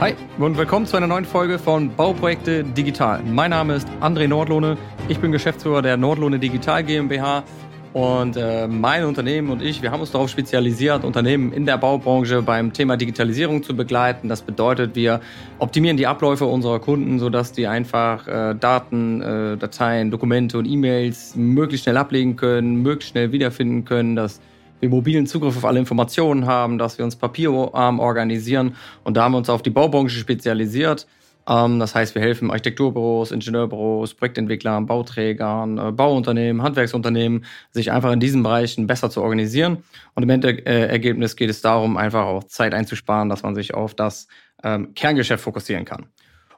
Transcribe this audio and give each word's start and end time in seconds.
Hi 0.00 0.14
und 0.38 0.56
willkommen 0.56 0.86
zu 0.86 0.96
einer 0.96 1.06
neuen 1.06 1.26
Folge 1.26 1.58
von 1.58 1.94
Bauprojekte 1.94 2.64
Digital. 2.64 3.22
Mein 3.22 3.50
Name 3.50 3.74
ist 3.74 3.86
André 4.00 4.28
Nordlohne. 4.28 4.78
Ich 5.08 5.18
bin 5.18 5.30
Geschäftsführer 5.30 5.82
der 5.82 5.98
Nordlohne 5.98 6.38
Digital 6.38 6.82
GmbH 6.84 7.44
und 7.92 8.34
äh, 8.34 8.66
mein 8.66 9.04
Unternehmen 9.04 9.50
und 9.50 9.60
ich, 9.60 9.82
wir 9.82 9.90
haben 9.90 10.00
uns 10.00 10.10
darauf 10.10 10.30
spezialisiert, 10.30 11.04
Unternehmen 11.04 11.52
in 11.52 11.66
der 11.66 11.76
Baubranche 11.76 12.40
beim 12.40 12.72
Thema 12.72 12.96
Digitalisierung 12.96 13.62
zu 13.62 13.76
begleiten. 13.76 14.30
Das 14.30 14.40
bedeutet, 14.40 14.96
wir 14.96 15.20
optimieren 15.58 15.98
die 15.98 16.06
Abläufe 16.06 16.46
unserer 16.46 16.80
Kunden, 16.80 17.18
sodass 17.18 17.52
die 17.52 17.66
einfach 17.66 18.26
äh, 18.26 18.54
Daten, 18.54 19.20
äh, 19.20 19.58
Dateien, 19.58 20.10
Dokumente 20.10 20.56
und 20.56 20.64
E-Mails 20.64 21.36
möglichst 21.36 21.84
schnell 21.84 21.98
ablegen 21.98 22.36
können, 22.36 22.76
möglichst 22.76 23.10
schnell 23.10 23.32
wiederfinden 23.32 23.84
können, 23.84 24.16
dass 24.16 24.40
wir 24.80 24.88
mobilen 24.88 25.26
Zugriff 25.26 25.56
auf 25.56 25.64
alle 25.64 25.78
Informationen 25.78 26.46
haben, 26.46 26.78
dass 26.78 26.98
wir 26.98 27.04
uns 27.04 27.16
papierarm 27.16 28.00
organisieren. 28.00 28.76
Und 29.04 29.16
da 29.16 29.24
haben 29.24 29.32
wir 29.32 29.38
uns 29.38 29.50
auf 29.50 29.62
die 29.62 29.70
Baubranche 29.70 30.18
spezialisiert. 30.18 31.06
Ähm, 31.48 31.78
das 31.78 31.94
heißt, 31.94 32.14
wir 32.14 32.22
helfen 32.22 32.50
Architekturbüros, 32.50 33.32
Ingenieurbüros, 33.32 34.14
Projektentwicklern, 34.14 34.86
Bauträgern, 34.86 35.78
äh, 35.78 35.92
Bauunternehmen, 35.92 36.62
Handwerksunternehmen, 36.62 37.44
sich 37.70 37.92
einfach 37.92 38.12
in 38.12 38.20
diesen 38.20 38.42
Bereichen 38.42 38.86
besser 38.86 39.10
zu 39.10 39.22
organisieren. 39.22 39.84
Und 40.14 40.22
im 40.22 40.30
Endergebnis 40.30 41.36
geht 41.36 41.50
es 41.50 41.60
darum, 41.60 41.96
einfach 41.96 42.24
auch 42.24 42.44
Zeit 42.44 42.74
einzusparen, 42.74 43.28
dass 43.28 43.42
man 43.42 43.54
sich 43.54 43.74
auf 43.74 43.94
das 43.94 44.28
ähm, 44.62 44.94
Kerngeschäft 44.94 45.42
fokussieren 45.42 45.84
kann. 45.84 46.06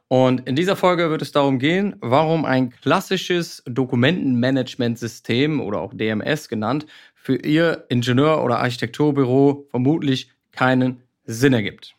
Und 0.09 0.47
in 0.47 0.57
dieser 0.57 0.77
Folge 0.77 1.09
wird 1.09 1.23
es 1.23 1.33
darum 1.33 1.59
gehen, 1.59 1.97
warum 2.01 2.45
ein 2.45 2.69
klassisches 2.69 3.63
Dokumentenmanagementsystem 3.67 5.59
oder 5.59 5.81
auch 5.81 5.95
DMS 5.95 6.51
genannt 6.51 6.85
für 7.23 7.37
Ihr 7.37 7.85
Ingenieur- 7.89 8.43
oder 8.43 8.59
Architekturbüro 8.59 9.69
vermutlich 9.71 10.33
keinen 10.51 11.03
Sinn 11.25 11.53
ergibt. 11.53 11.95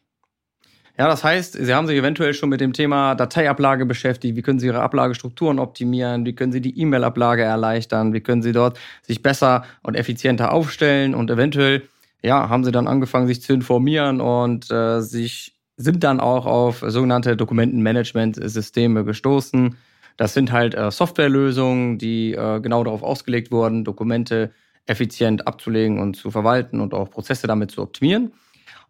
Ja, 0.98 1.08
das 1.08 1.24
heißt, 1.24 1.54
Sie 1.54 1.74
haben 1.74 1.88
sich 1.88 1.98
eventuell 1.98 2.34
schon 2.34 2.50
mit 2.50 2.60
dem 2.60 2.74
Thema 2.74 3.16
Dateiablage 3.16 3.86
beschäftigt. 3.86 4.36
Wie 4.36 4.42
können 4.42 4.60
Sie 4.60 4.68
Ihre 4.68 4.82
Ablagestrukturen 4.82 5.60
optimieren? 5.60 6.26
Wie 6.26 6.36
können 6.36 6.52
Sie 6.52 6.60
die 6.60 6.78
E-Mail-Ablage 6.78 7.42
erleichtern? 7.42 8.12
Wie 8.12 8.20
können 8.20 8.42
Sie 8.42 8.52
dort 8.52 8.78
sich 9.02 9.22
besser 9.22 9.64
und 9.82 9.96
effizienter 9.96 10.52
aufstellen? 10.52 11.16
Und 11.16 11.32
eventuell, 11.32 11.84
ja, 12.22 12.50
haben 12.50 12.66
Sie 12.66 12.74
dann 12.74 12.90
angefangen, 12.90 13.28
sich 13.28 13.42
zu 13.42 13.54
informieren 13.54 14.20
und 14.20 14.70
äh, 14.72 15.00
sich 15.00 15.56
sind 15.78 16.04
dann 16.04 16.20
auch 16.20 16.46
auf 16.46 16.84
sogenannte 16.86 17.38
Dokumentenmanagement-Systeme 17.38 19.06
gestoßen. 19.06 19.78
Das 20.18 20.34
sind 20.34 20.52
halt 20.52 20.76
äh, 20.76 20.92
Softwarelösungen, 20.92 21.98
die 21.98 22.34
äh, 22.34 22.60
genau 22.60 22.84
darauf 22.84 23.04
ausgelegt 23.04 23.52
wurden, 23.52 23.86
Dokumente 23.86 24.52
effizient 24.86 25.48
abzulegen 25.48 26.00
und 26.00 26.16
zu 26.16 26.32
verwalten 26.32 26.82
und 26.82 26.94
auch 26.94 27.10
Prozesse 27.10 27.48
damit 27.48 27.72
zu 27.72 27.82
optimieren. 27.82 28.34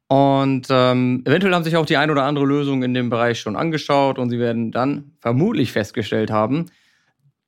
Und 0.07 0.67
ähm, 0.69 1.23
eventuell 1.25 1.53
haben 1.53 1.63
sich 1.63 1.75
auch 1.75 1.85
die 1.85 1.97
ein 1.97 2.11
oder 2.11 2.23
andere 2.23 2.45
Lösung 2.45 2.83
in 2.83 2.93
dem 2.93 3.09
Bereich 3.09 3.39
schon 3.39 3.55
angeschaut 3.55 4.19
und 4.19 4.29
sie 4.29 4.39
werden 4.39 4.71
dann 4.71 5.13
vermutlich 5.19 5.71
festgestellt 5.71 6.29
haben, 6.29 6.65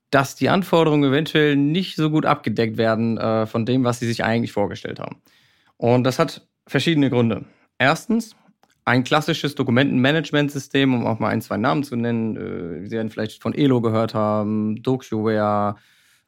dass 0.10 0.36
die 0.36 0.50
Anforderungen 0.50 1.12
eventuell 1.12 1.56
nicht 1.56 1.96
so 1.96 2.10
gut 2.10 2.26
abgedeckt 2.26 2.78
werden 2.78 3.18
äh, 3.18 3.46
von 3.46 3.66
dem, 3.66 3.84
was 3.84 4.00
sie 4.00 4.08
sich 4.08 4.24
eigentlich 4.24 4.52
vorgestellt 4.52 5.00
haben. 5.00 5.18
Und 5.78 6.06
das 6.06 6.20
hat 6.20 6.48
verschiedene 6.68 7.10
Gründe. 7.10 7.46
Erstens, 7.78 8.36
ein 8.86 9.04
klassisches 9.04 9.56
Dokumentenmanagementsystem, 9.56 10.94
um 10.94 11.06
auch 11.06 11.20
mal 11.20 11.30
ein, 11.30 11.42
zwei 11.42 11.58
Namen 11.58 11.84
zu 11.84 11.96
nennen. 11.96 12.38
Äh, 12.38 12.88
sie 12.88 12.96
werden 12.96 13.10
vielleicht 13.10 13.42
von 13.42 13.54
Elo 13.54 13.82
gehört 13.82 14.14
haben, 14.14 14.82
DocuWare, 14.82 15.76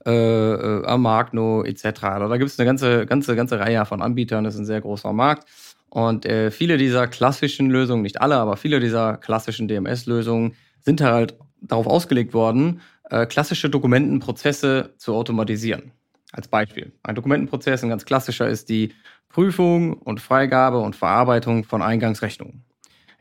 äh, 0.07 0.11
äh, 0.11 0.85
Amagno 0.85 1.63
etc. 1.65 2.03
Also 2.03 2.29
da 2.29 2.37
gibt 2.37 2.49
es 2.49 2.57
eine 2.57 2.65
ganze, 2.65 3.05
ganze, 3.05 3.35
ganze 3.35 3.59
Reihe 3.59 3.85
von 3.85 4.01
Anbietern. 4.01 4.45
Das 4.45 4.53
ist 4.53 4.61
ein 4.61 4.65
sehr 4.65 4.79
großer 4.79 5.11
Markt. 5.11 5.49
Und 5.89 6.25
äh, 6.25 6.49
viele 6.49 6.77
dieser 6.77 7.07
klassischen 7.07 7.69
Lösungen, 7.69 8.03
nicht 8.03 8.21
alle, 8.21 8.37
aber 8.37 8.55
viele 8.55 8.79
dieser 8.79 9.17
klassischen 9.17 9.67
DMS-Lösungen 9.67 10.55
sind 10.79 11.01
halt 11.01 11.35
darauf 11.59 11.87
ausgelegt 11.87 12.33
worden, 12.33 12.79
äh, 13.09 13.25
klassische 13.25 13.69
Dokumentenprozesse 13.69 14.93
zu 14.97 15.13
automatisieren. 15.13 15.91
Als 16.31 16.47
Beispiel. 16.47 16.93
Ein 17.03 17.15
Dokumentenprozess, 17.15 17.83
ein 17.83 17.89
ganz 17.89 18.05
klassischer, 18.05 18.47
ist 18.47 18.69
die 18.69 18.93
Prüfung 19.27 19.93
und 19.93 20.21
Freigabe 20.21 20.79
und 20.79 20.95
Verarbeitung 20.95 21.65
von 21.65 21.81
Eingangsrechnungen. 21.81 22.63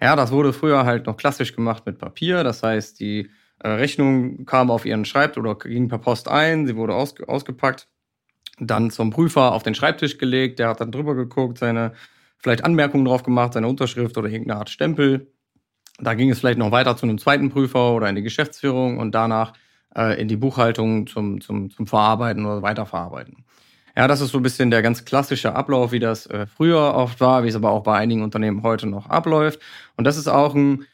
Ja, 0.00 0.14
das 0.14 0.30
wurde 0.30 0.52
früher 0.52 0.84
halt 0.84 1.06
noch 1.06 1.16
klassisch 1.16 1.54
gemacht 1.54 1.84
mit 1.84 1.98
Papier. 1.98 2.44
Das 2.44 2.62
heißt, 2.62 3.00
die 3.00 3.30
Rechnung 3.62 4.44
kam 4.47 4.71
auf 4.71 4.84
ihren 4.84 5.05
Schreibtisch 5.05 5.41
oder 5.41 5.56
ging 5.56 5.89
per 5.89 5.99
Post 5.99 6.28
ein, 6.28 6.67
sie 6.67 6.77
wurde 6.77 6.94
aus, 6.94 7.15
ausgepackt, 7.27 7.89
dann 8.59 8.91
zum 8.91 9.11
Prüfer 9.11 9.53
auf 9.53 9.62
den 9.62 9.75
Schreibtisch 9.75 10.19
gelegt, 10.19 10.59
der 10.59 10.69
hat 10.69 10.81
dann 10.81 10.93
drüber 10.93 11.15
geguckt, 11.15 11.59
seine 11.59 11.93
vielleicht 12.39 12.65
Anmerkungen 12.65 13.05
drauf 13.05 13.22
gemacht, 13.22 13.55
seine 13.55 13.69
Unterschrift 13.69 14.17
oder 14.19 14.28
irgendeine 14.28 14.61
Art 14.61 14.71
Stempel. 14.71 15.33
Da 15.99 16.15
ging 16.15 16.31
es 16.31 16.39
vielleicht 16.39 16.59
noch 16.59 16.71
weiter 16.71 16.97
zu 16.97 17.06
einem 17.06 17.19
zweiten 17.19 17.50
Prüfer 17.50 17.94
oder 17.94 18.09
in 18.09 18.17
die 18.17 18.22
Geschäftsführung 18.22 18.99
und 18.99 19.15
danach 19.15 19.55
äh, 19.97 20.21
in 20.21 20.28
die 20.28 20.37
Buchhaltung 20.37 21.06
zum, 21.06 21.41
zum, 21.41 21.71
zum 21.71 21.87
Verarbeiten 21.87 22.44
oder 22.44 22.62
Weiterverarbeiten. 22.62 23.44
Ja, 23.97 24.06
das 24.06 24.21
ist 24.21 24.31
so 24.31 24.38
ein 24.38 24.43
bisschen 24.43 24.71
der 24.71 24.83
ganz 24.83 25.06
klassische 25.06 25.55
Ablauf, 25.55 25.91
wie 25.91 25.99
das 25.99 26.27
äh, 26.27 26.47
früher 26.47 26.94
oft 26.94 27.19
war, 27.21 27.44
wie 27.44 27.49
es 27.49 27.56
aber 27.56 27.71
auch 27.71 27.83
bei 27.83 27.97
einigen 27.97 28.23
Unternehmen 28.23 28.62
heute 28.62 28.87
noch 28.87 29.09
abläuft. 29.09 29.61
Und 29.97 30.05
das 30.05 30.19
ist 30.19 30.28
auch 30.28 30.55
ein 30.55 30.84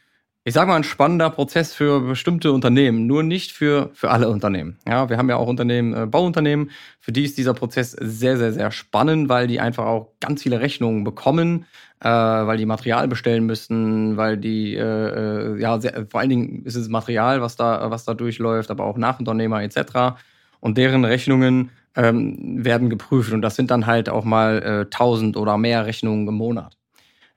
ich 0.45 0.55
sage 0.55 0.69
mal, 0.69 0.77
ein 0.77 0.85
spannender 0.85 1.31
Prozess 1.31 1.73
für 1.73 2.01
bestimmte 2.01 2.51
Unternehmen, 2.53 3.07
nur 3.07 3.23
nicht 3.23 3.53
für, 3.53 3.91
für 3.95 4.11
alle 4.11 4.29
Unternehmen. 4.29 4.77
Ja, 4.89 5.09
wir 5.09 5.17
haben 5.17 5.29
ja 5.29 5.37
auch 5.37 5.47
Unternehmen, 5.47 5.95
äh, 5.95 6.07
Bauunternehmen, 6.07 6.71
für 6.99 7.13
die 7.13 7.25
ist 7.25 7.39
dieser 7.39 7.55
Prozess 7.55 7.93
sehr, 7.93 8.37
sehr, 8.37 8.53
sehr 8.53 8.73
spannend, 8.73 9.29
weil 9.29 9.47
die 9.47 9.61
einfach 9.61 9.87
auch 9.87 10.09
ganz 10.19 10.43
viele 10.43 10.61
Rechnungen 10.61 11.05
bekommen, 11.05 11.67
äh, 12.01 12.09
weil 12.09 12.59
die 12.59 12.67
Material 12.67 13.07
bestellen 13.07 13.47
müssen, 13.47 14.17
weil 14.17 14.37
die, 14.37 14.75
äh, 14.75 14.81
äh 14.81 15.61
ja, 15.61 15.81
sehr, 15.81 16.07
vor 16.11 16.21
allen 16.21 16.31
Dingen 16.31 16.65
ist 16.65 16.75
es 16.75 16.89
Material, 16.89 17.41
was 17.41 17.55
da, 17.55 17.91
was 17.93 18.05
da 18.05 18.15
durchläuft, 18.15 18.73
aber 18.73 18.85
auch 18.85 18.97
Nachunternehmer 18.97 19.63
etc. 19.63 20.19
Und 20.59 20.77
deren 20.77 21.05
Rechnungen 21.05 21.71
ähm, 21.95 22.65
werden 22.65 22.91
geprüft 22.91 23.33
und 23.33 23.43
das 23.43 23.55
sind 23.55 23.71
dann 23.71 23.87
halt 23.87 24.09
auch 24.09 24.25
mal 24.25 24.63
äh, 24.63 24.93
1000 24.93 25.37
oder 25.37 25.57
mehr 25.57 25.87
Rechnungen 25.87 26.27
im 26.27 26.35
Monat. 26.35 26.77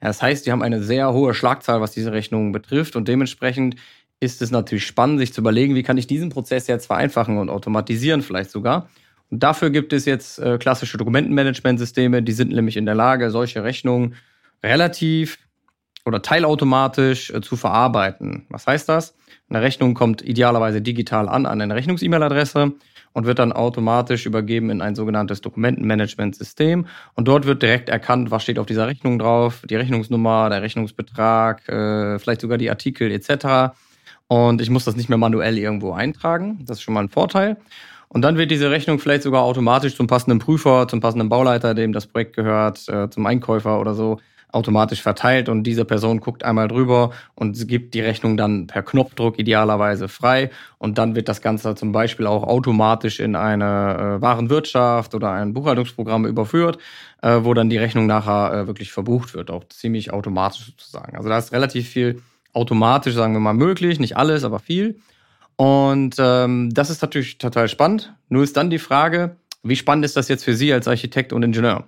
Das 0.08 0.22
heißt, 0.22 0.46
die 0.46 0.52
haben 0.52 0.62
eine 0.62 0.84
sehr 0.84 1.14
hohe 1.14 1.34
Schlagzahl, 1.34 1.82
was 1.82 1.92
diese 1.92 2.12
Rechnungen 2.12 2.52
betrifft 2.52 2.96
und 2.96 3.08
dementsprechend 3.08 3.76
ist 4.20 4.42
es 4.42 4.52
natürlich 4.52 4.86
spannend, 4.86 5.20
sich 5.20 5.34
zu 5.34 5.42
überlegen, 5.42 5.76
wie 5.76 5.84
kann 5.84 5.98
ich 5.98 6.08
diesen 6.08 6.30
Prozess 6.30 6.68
jetzt 6.68 6.86
vereinfachen 6.86 7.38
und 7.38 7.50
automatisieren 7.50 8.22
vielleicht 8.22 8.50
sogar. 8.50 8.90
Und 9.30 9.44
dafür 9.44 9.70
gibt 9.70 9.94
es 9.94 10.06
jetzt 10.06 10.40
äh, 10.40 10.58
klassische 10.58 10.98
Dokumentenmanagementsysteme, 10.98 12.24
die 12.24 12.32
sind 12.32 12.52
nämlich 12.52 12.78
in 12.78 12.86
der 12.86 12.96
Lage, 12.96 13.32
solche 13.32 13.64
Rechnungen 13.64 14.16
relativ 14.64 15.38
oder 16.06 16.22
teilautomatisch 16.22 17.32
äh, 17.32 17.42
zu 17.42 17.56
verarbeiten. 17.56 18.46
Was 18.50 18.68
heißt 18.68 18.88
das? 18.88 19.16
Eine 19.50 19.62
Rechnung 19.62 19.96
kommt 19.96 20.22
idealerweise 20.22 20.82
digital 20.82 21.28
an 21.28 21.46
an 21.46 21.62
eine 21.62 21.76
Rechnungs-E-Mail-Adresse 21.76 22.74
und 23.16 23.26
wird 23.26 23.40
dann 23.40 23.54
automatisch 23.54 24.26
übergeben 24.26 24.70
in 24.70 24.82
ein 24.82 24.94
sogenanntes 24.94 25.40
Dokumentenmanagementsystem. 25.40 26.86
Und 27.14 27.28
dort 27.30 27.46
wird 27.46 27.64
direkt 27.64 27.88
erkannt, 27.88 28.30
was 28.30 28.44
steht 28.44 28.60
auf 28.60 28.66
dieser 28.66 28.88
Rechnung 28.88 29.18
drauf, 29.18 29.64
die 29.70 29.78
Rechnungsnummer, 29.78 30.50
der 30.50 30.62
Rechnungsbetrag, 30.62 31.68
äh, 31.70 32.20
vielleicht 32.20 32.42
sogar 32.42 32.58
die 32.58 32.70
Artikel 32.70 33.10
etc. 33.12 33.74
Und 34.28 34.62
ich 34.62 34.70
muss 34.70 34.84
das 34.84 34.98
nicht 34.98 35.08
mehr 35.08 35.18
manuell 35.18 35.58
irgendwo 35.58 35.94
eintragen. 35.94 36.66
Das 36.66 36.78
ist 36.78 36.84
schon 36.84 36.94
mal 36.94 37.06
ein 37.06 37.10
Vorteil. 37.10 37.56
Und 38.10 38.22
dann 38.22 38.38
wird 38.38 38.52
diese 38.52 38.70
Rechnung 38.70 39.00
vielleicht 39.00 39.24
sogar 39.24 39.44
automatisch 39.44 39.96
zum 39.96 40.08
passenden 40.08 40.40
Prüfer, 40.40 40.90
zum 40.90 41.00
passenden 41.00 41.30
Bauleiter, 41.30 41.74
dem 41.74 41.94
das 41.94 42.08
Projekt 42.08 42.36
gehört, 42.36 42.88
äh, 42.90 43.10
zum 43.10 43.26
Einkäufer 43.26 43.80
oder 43.80 43.94
so 43.94 44.20
automatisch 44.56 45.02
verteilt 45.02 45.50
und 45.50 45.64
diese 45.64 45.86
Person 45.86 46.22
guckt 46.22 46.44
einmal 46.44 46.68
drüber 46.68 47.12
und 47.36 47.68
gibt 47.68 47.94
die 47.94 48.02
Rechnung 48.02 48.38
dann 48.38 48.68
per 48.68 48.84
Knopfdruck 48.84 49.38
idealerweise 49.38 50.08
frei 50.08 50.50
und 50.78 50.98
dann 50.98 51.16
wird 51.16 51.28
das 51.28 51.42
Ganze 51.42 51.76
zum 51.76 51.92
Beispiel 51.92 52.26
auch 52.26 52.44
automatisch 52.44 53.20
in 53.20 53.36
eine 53.36 54.18
äh, 54.18 54.22
Warenwirtschaft 54.22 55.14
oder 55.14 55.32
ein 55.32 55.54
Buchhaltungsprogramm 55.54 56.26
überführt, 56.26 56.78
äh, 57.22 57.40
wo 57.42 57.54
dann 57.54 57.70
die 57.70 57.78
Rechnung 57.78 58.08
nachher 58.08 58.54
äh, 58.54 58.68
wirklich 58.68 58.92
verbucht 58.92 59.34
wird, 59.34 59.52
auch 59.52 59.68
ziemlich 59.68 60.14
automatisch 60.14 60.66
sozusagen. 60.68 61.18
Also 61.18 61.28
da 61.28 61.38
ist 61.38 61.52
relativ 61.52 61.90
viel 61.90 62.22
automatisch, 62.54 63.14
sagen 63.14 63.34
wir 63.34 63.42
mal, 63.42 63.54
möglich, 63.54 64.00
nicht 64.00 64.16
alles, 64.16 64.44
aber 64.46 64.60
viel. 64.60 65.02
Und 65.58 66.16
ähm, 66.18 66.70
das 66.74 66.90
ist 66.90 67.02
natürlich 67.02 67.38
total 67.38 67.68
spannend. 67.68 68.14
Nur 68.30 68.44
ist 68.44 68.58
dann 68.58 68.70
die 68.70 68.80
Frage, 68.80 69.36
wie 69.64 69.76
spannend 69.76 70.06
ist 70.06 70.16
das 70.16 70.28
jetzt 70.28 70.46
für 70.46 70.56
Sie 70.56 70.72
als 70.72 70.88
Architekt 70.88 71.34
und 71.34 71.44
Ingenieur? 71.44 71.88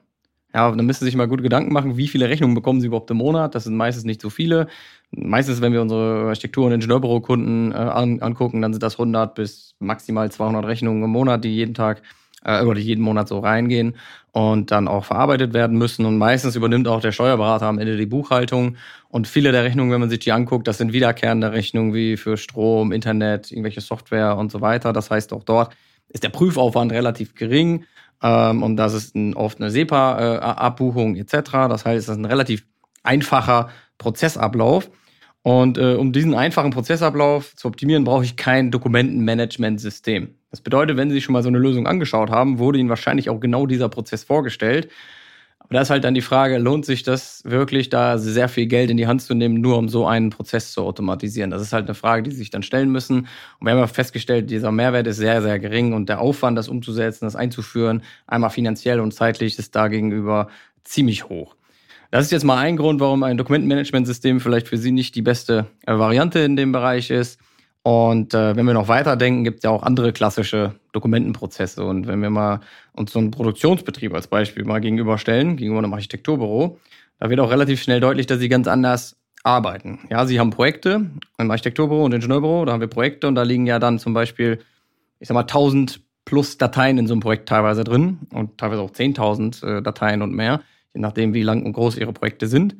Ja, 0.53 0.71
dann 0.71 0.85
müssen 0.85 0.99
Sie 1.01 1.05
sich 1.05 1.15
mal 1.15 1.27
gut 1.27 1.43
Gedanken 1.43 1.73
machen, 1.73 1.97
wie 1.97 2.07
viele 2.07 2.29
Rechnungen 2.29 2.55
bekommen 2.55 2.79
Sie 2.81 2.87
überhaupt 2.87 3.11
im 3.11 3.17
Monat. 3.17 3.53
Das 3.53 3.65
sind 3.65 3.75
meistens 3.75 4.05
nicht 4.05 4.21
so 4.21 4.29
viele. 4.29 4.67
Meistens, 5.11 5.61
wenn 5.61 5.73
wir 5.73 5.81
unsere 5.81 6.27
Architektur- 6.27 6.65
und 6.65 6.71
Ingenieurbürokunden 6.71 7.71
äh, 7.73 7.75
an, 7.75 8.21
angucken, 8.21 8.61
dann 8.61 8.73
sind 8.73 8.81
das 8.81 8.97
100 8.97 9.35
bis 9.35 9.75
maximal 9.79 10.31
200 10.31 10.65
Rechnungen 10.65 11.03
im 11.03 11.09
Monat, 11.09 11.43
die 11.43 11.53
jeden 11.53 11.73
Tag 11.73 12.01
äh, 12.43 12.63
oder 12.63 12.79
jeden 12.79 13.01
Monat 13.03 13.27
so 13.27 13.39
reingehen 13.39 13.95
und 14.31 14.71
dann 14.71 14.87
auch 14.87 15.05
verarbeitet 15.05 15.53
werden 15.53 15.77
müssen. 15.77 16.05
Und 16.05 16.17
meistens 16.17 16.55
übernimmt 16.55 16.87
auch 16.87 17.01
der 17.01 17.11
Steuerberater 17.11 17.65
am 17.67 17.77
Ende 17.77 17.97
die 17.97 18.05
Buchhaltung. 18.05 18.77
Und 19.09 19.27
viele 19.27 19.51
der 19.51 19.63
Rechnungen, 19.63 19.91
wenn 19.91 19.99
man 19.99 20.09
sich 20.09 20.19
die 20.19 20.31
anguckt, 20.31 20.67
das 20.67 20.77
sind 20.77 20.93
wiederkehrende 20.93 21.51
Rechnungen 21.51 21.93
wie 21.93 22.17
für 22.17 22.37
Strom, 22.37 22.91
Internet, 22.93 23.51
irgendwelche 23.51 23.81
Software 23.81 24.37
und 24.37 24.51
so 24.51 24.61
weiter. 24.61 24.93
Das 24.93 25.11
heißt, 25.11 25.33
auch 25.33 25.43
dort 25.43 25.75
ist 26.09 26.23
der 26.23 26.29
Prüfaufwand 26.29 26.91
relativ 26.93 27.35
gering. 27.35 27.85
Ähm, 28.21 28.63
und 28.63 28.77
das 28.77 28.93
ist 28.93 29.15
ein, 29.15 29.33
oft 29.33 29.59
eine 29.59 29.71
SEPA-Abbuchung 29.71 31.15
äh, 31.15 31.19
etc. 31.21 31.51
Das 31.69 31.85
heißt, 31.85 32.07
das 32.07 32.15
ist 32.15 32.21
ein 32.21 32.25
relativ 32.25 32.65
einfacher 33.03 33.69
Prozessablauf. 33.97 34.89
Und 35.43 35.77
äh, 35.77 35.93
um 35.95 36.11
diesen 36.11 36.33
einfachen 36.33 36.71
Prozessablauf 36.71 37.55
zu 37.55 37.67
optimieren, 37.67 38.03
brauche 38.03 38.25
ich 38.25 38.35
kein 38.35 38.69
Dokumentenmanagementsystem. 38.69 40.35
Das 40.51 40.61
bedeutet, 40.61 40.97
wenn 40.97 41.09
Sie 41.09 41.15
sich 41.15 41.23
schon 41.23 41.33
mal 41.33 41.43
so 41.43 41.49
eine 41.49 41.57
Lösung 41.57 41.87
angeschaut 41.87 42.29
haben, 42.29 42.59
wurde 42.59 42.79
Ihnen 42.79 42.89
wahrscheinlich 42.89 43.29
auch 43.29 43.39
genau 43.39 43.65
dieser 43.65 43.89
Prozess 43.89 44.23
vorgestellt. 44.23 44.89
Aber 45.67 45.75
da 45.75 45.81
ist 45.81 45.89
halt 45.89 46.05
dann 46.05 46.13
die 46.13 46.21
Frage, 46.21 46.59
lohnt 46.59 46.85
sich 46.85 47.03
das 47.03 47.41
wirklich, 47.43 47.89
da 47.89 48.17
sehr 48.17 48.47
viel 48.47 48.67
Geld 48.67 48.89
in 48.89 48.95
die 48.95 49.05
Hand 49.05 49.21
zu 49.21 49.33
nehmen, 49.33 49.59
nur 49.59 49.77
um 49.77 49.89
so 49.89 50.07
einen 50.07 50.29
Prozess 50.29 50.71
zu 50.71 50.81
automatisieren? 50.81 51.51
Das 51.51 51.61
ist 51.61 51.73
halt 51.73 51.85
eine 51.87 51.93
Frage, 51.93 52.23
die 52.23 52.31
Sie 52.31 52.37
sich 52.37 52.49
dann 52.49 52.63
stellen 52.63 52.89
müssen. 52.89 53.27
Und 53.59 53.67
wir 53.67 53.71
haben 53.71 53.79
ja 53.79 53.87
festgestellt, 53.87 54.49
dieser 54.49 54.71
Mehrwert 54.71 55.07
ist 55.07 55.17
sehr, 55.17 55.41
sehr 55.41 55.59
gering 55.59 55.91
und 55.91 56.07
der 56.07 56.21
Aufwand, 56.21 56.57
das 56.57 56.69
umzusetzen, 56.69 57.25
das 57.25 57.35
einzuführen, 57.35 58.01
einmal 58.27 58.49
finanziell 58.49 59.01
und 59.01 59.13
zeitlich, 59.13 59.59
ist 59.59 59.75
da 59.75 59.89
gegenüber 59.89 60.47
ziemlich 60.85 61.27
hoch. 61.27 61.55
Das 62.11 62.23
ist 62.23 62.31
jetzt 62.31 62.45
mal 62.45 62.57
ein 62.57 62.77
Grund, 62.77 63.01
warum 63.01 63.23
ein 63.23 63.37
Dokumentenmanagementsystem 63.37 64.39
vielleicht 64.39 64.69
für 64.69 64.77
Sie 64.77 64.91
nicht 64.91 65.15
die 65.15 65.21
beste 65.21 65.67
äh, 65.85 65.97
Variante 65.97 66.39
in 66.39 66.55
dem 66.55 66.71
Bereich 66.71 67.09
ist. 67.09 67.39
Und 67.87 68.33
äh, 68.33 68.53
wenn 68.57 68.65
wir 68.65 68.73
noch 68.73 68.89
weiterdenken, 68.89 69.45
gibt 69.45 69.59
es 69.59 69.63
ja 69.63 69.69
auch 69.69 69.81
andere 69.81 70.11
klassische 70.11 70.75
Dokumentenprozesse. 70.91 71.85
Und 71.85 72.05
wenn 72.05 72.21
wir 72.21 72.29
mal 72.29 72.59
uns 72.91 73.13
so 73.13 73.19
einen 73.19 73.31
Produktionsbetrieb 73.31 74.13
als 74.13 74.27
Beispiel 74.27 74.65
mal 74.65 74.81
gegenüberstellen, 74.81 75.55
gegenüber 75.55 75.77
einem 75.79 75.93
Architekturbüro, 75.93 76.81
da 77.17 77.29
wird 77.29 77.39
auch 77.39 77.49
relativ 77.49 77.81
schnell 77.81 78.01
deutlich, 78.01 78.25
dass 78.25 78.39
sie 78.39 78.49
ganz 78.49 78.67
anders 78.67 79.15
arbeiten. 79.43 79.99
Ja, 80.09 80.25
sie 80.25 80.37
haben 80.37 80.49
Projekte 80.49 81.09
im 81.37 81.49
Architekturbüro 81.49 82.03
und 82.03 82.13
Ingenieurbüro, 82.13 82.65
da 82.65 82.73
haben 82.73 82.81
wir 82.81 82.89
Projekte 82.89 83.25
und 83.25 83.35
da 83.35 83.43
liegen 83.43 83.65
ja 83.65 83.79
dann 83.79 83.99
zum 83.99 84.13
Beispiel, 84.13 84.59
ich 85.21 85.29
sag 85.29 85.35
mal, 85.35 85.41
1000 85.43 86.01
plus 86.25 86.57
Dateien 86.57 86.97
in 86.97 87.07
so 87.07 87.13
einem 87.13 87.21
Projekt 87.21 87.47
teilweise 87.47 87.85
drin 87.85 88.19
und 88.33 88.57
teilweise 88.57 88.81
auch 88.81 88.91
10.000 88.91 89.77
äh, 89.77 89.81
Dateien 89.81 90.21
und 90.21 90.33
mehr 90.33 90.59
je 90.93 91.01
nachdem, 91.01 91.33
wie 91.33 91.43
lang 91.43 91.63
und 91.63 91.73
groß 91.73 91.97
ihre 91.97 92.11
Projekte 92.11 92.47
sind. 92.47 92.75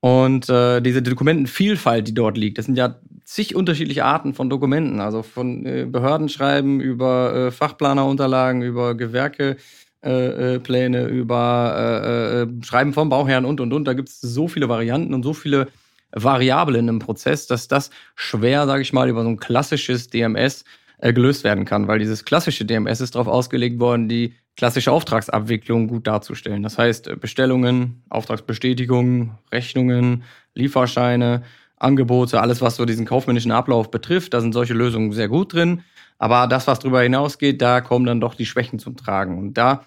Und 0.00 0.48
äh, 0.50 0.80
diese 0.82 1.02
Dokumentenvielfalt, 1.02 2.06
die 2.06 2.14
dort 2.14 2.36
liegt, 2.36 2.58
das 2.58 2.66
sind 2.66 2.76
ja 2.76 2.96
zig 3.26 3.54
unterschiedliche 3.56 4.04
Arten 4.04 4.32
von 4.32 4.48
Dokumenten, 4.48 5.00
also 5.00 5.22
von 5.22 5.66
äh, 5.66 5.84
Behördenschreiben 5.84 6.80
über 6.80 7.34
äh, 7.34 7.50
Fachplanerunterlagen, 7.50 8.62
über 8.62 8.94
Gewerkepläne, 8.94 9.58
äh, 10.02 11.10
über 11.10 11.74
äh, 11.76 12.42
äh, 12.42 12.64
Schreiben 12.64 12.92
vom 12.92 13.08
Bauherrn 13.08 13.44
und 13.44 13.60
und 13.60 13.72
und. 13.72 13.84
Da 13.84 13.94
gibt 13.94 14.08
es 14.08 14.20
so 14.20 14.46
viele 14.46 14.68
Varianten 14.68 15.12
und 15.12 15.24
so 15.24 15.34
viele 15.34 15.66
Variablen 16.12 16.86
im 16.86 17.00
Prozess, 17.00 17.48
dass 17.48 17.66
das 17.66 17.90
schwer, 18.14 18.64
sage 18.66 18.82
ich 18.82 18.92
mal, 18.92 19.08
über 19.08 19.24
so 19.24 19.28
ein 19.28 19.38
klassisches 19.38 20.08
DMS 20.08 20.64
äh, 20.98 21.12
gelöst 21.12 21.42
werden 21.42 21.64
kann, 21.64 21.88
weil 21.88 21.98
dieses 21.98 22.24
klassische 22.24 22.64
DMS 22.64 23.00
ist 23.00 23.16
darauf 23.16 23.26
ausgelegt 23.26 23.80
worden, 23.80 24.08
die 24.08 24.34
klassische 24.56 24.92
Auftragsabwicklung 24.92 25.88
gut 25.88 26.06
darzustellen. 26.06 26.62
Das 26.62 26.78
heißt, 26.78 27.08
äh, 27.08 27.16
Bestellungen, 27.16 28.04
Auftragsbestätigungen, 28.08 29.32
Rechnungen, 29.50 30.22
Lieferscheine, 30.54 31.42
Angebote, 31.78 32.40
alles, 32.40 32.60
was 32.60 32.76
so 32.76 32.84
diesen 32.84 33.06
kaufmännischen 33.06 33.52
Ablauf 33.52 33.90
betrifft, 33.90 34.34
da 34.34 34.40
sind 34.40 34.52
solche 34.52 34.74
Lösungen 34.74 35.12
sehr 35.12 35.28
gut 35.28 35.52
drin. 35.52 35.82
Aber 36.18 36.46
das, 36.46 36.66
was 36.66 36.78
darüber 36.78 37.02
hinausgeht, 37.02 37.60
da 37.60 37.80
kommen 37.80 38.06
dann 38.06 38.20
doch 38.20 38.34
die 38.34 38.46
Schwächen 38.46 38.78
zum 38.78 38.96
Tragen. 38.96 39.38
Und 39.38 39.54
da 39.54 39.84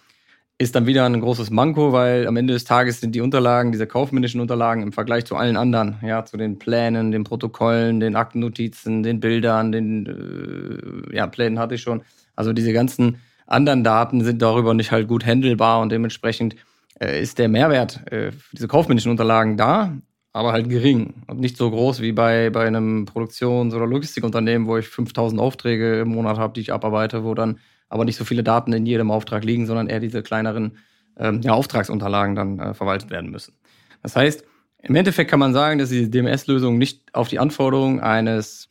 ist 0.59 0.75
dann 0.75 0.85
wieder 0.85 1.05
ein 1.05 1.19
großes 1.19 1.49
Manko, 1.49 1.93
weil 1.93 2.27
am 2.27 2.35
Ende 2.35 2.53
des 2.53 2.65
Tages 2.65 2.99
sind 2.99 3.15
die 3.15 3.21
Unterlagen, 3.21 3.71
diese 3.71 3.87
kaufmännischen 3.87 4.41
Unterlagen 4.41 4.83
im 4.83 4.91
Vergleich 4.91 5.25
zu 5.25 5.37
allen 5.37 5.55
anderen, 5.55 5.97
ja, 6.03 6.25
zu 6.25 6.37
den 6.37 6.59
Plänen, 6.59 7.11
den 7.11 7.23
Protokollen, 7.23 7.99
den 8.01 8.15
Aktennotizen, 8.15 9.01
den 9.01 9.21
Bildern, 9.21 9.71
den 9.71 11.09
äh, 11.11 11.15
ja, 11.15 11.27
Plänen 11.27 11.59
hatte 11.59 11.75
ich 11.75 11.81
schon. 11.81 12.01
Also 12.35 12.51
diese 12.51 12.73
ganzen 12.73 13.19
anderen 13.47 13.83
Daten 13.83 14.23
sind 14.23 14.41
darüber 14.41 14.73
nicht 14.73 14.91
halt 14.91 15.07
gut 15.07 15.25
handelbar 15.25 15.79
und 15.79 15.91
dementsprechend 15.91 16.57
äh, 16.99 17.21
ist 17.21 17.39
der 17.39 17.47
Mehrwert 17.47 18.11
äh, 18.11 18.31
für 18.31 18.55
diese 18.55 18.67
kaufmännischen 18.67 19.11
Unterlagen 19.11 19.55
da, 19.55 19.93
aber 20.31 20.51
halt 20.51 20.69
gering 20.69 21.23
und 21.27 21.39
nicht 21.39 21.57
so 21.57 21.69
groß 21.69 22.01
wie 22.01 22.11
bei, 22.11 22.49
bei 22.49 22.65
einem 22.65 23.05
Produktions- 23.05 23.73
oder 23.73 23.87
Logistikunternehmen, 23.87 24.67
wo 24.67 24.77
ich 24.77 24.87
5000 24.87 25.41
Aufträge 25.41 26.01
im 26.01 26.09
Monat 26.09 26.37
habe, 26.37 26.53
die 26.53 26.61
ich 26.61 26.71
abarbeite, 26.71 27.23
wo 27.23 27.33
dann 27.33 27.59
aber 27.89 28.05
nicht 28.05 28.17
so 28.17 28.25
viele 28.25 28.43
Daten 28.43 28.71
in 28.71 28.85
jedem 28.85 29.09
Auftrag 29.09 29.43
liegen, 29.43 29.65
sondern 29.65 29.87
eher 29.87 29.99
diese 29.99 30.21
kleineren 30.21 30.77
ähm, 31.17 31.41
ja, 31.41 31.53
Auftragsunterlagen 31.53 32.35
dann 32.35 32.59
äh, 32.59 32.73
verwaltet 32.73 33.09
werden 33.09 33.31
müssen. 33.31 33.55
Das 34.03 34.15
heißt, 34.15 34.45
im 34.81 34.95
Endeffekt 34.95 35.29
kann 35.29 35.39
man 35.39 35.53
sagen, 35.53 35.79
dass 35.79 35.89
diese 35.89 36.09
DMS-Lösungen 36.09 36.77
nicht 36.77 37.13
auf 37.13 37.27
die 37.27 37.39
Anforderungen 37.39 37.99
eines 37.99 38.69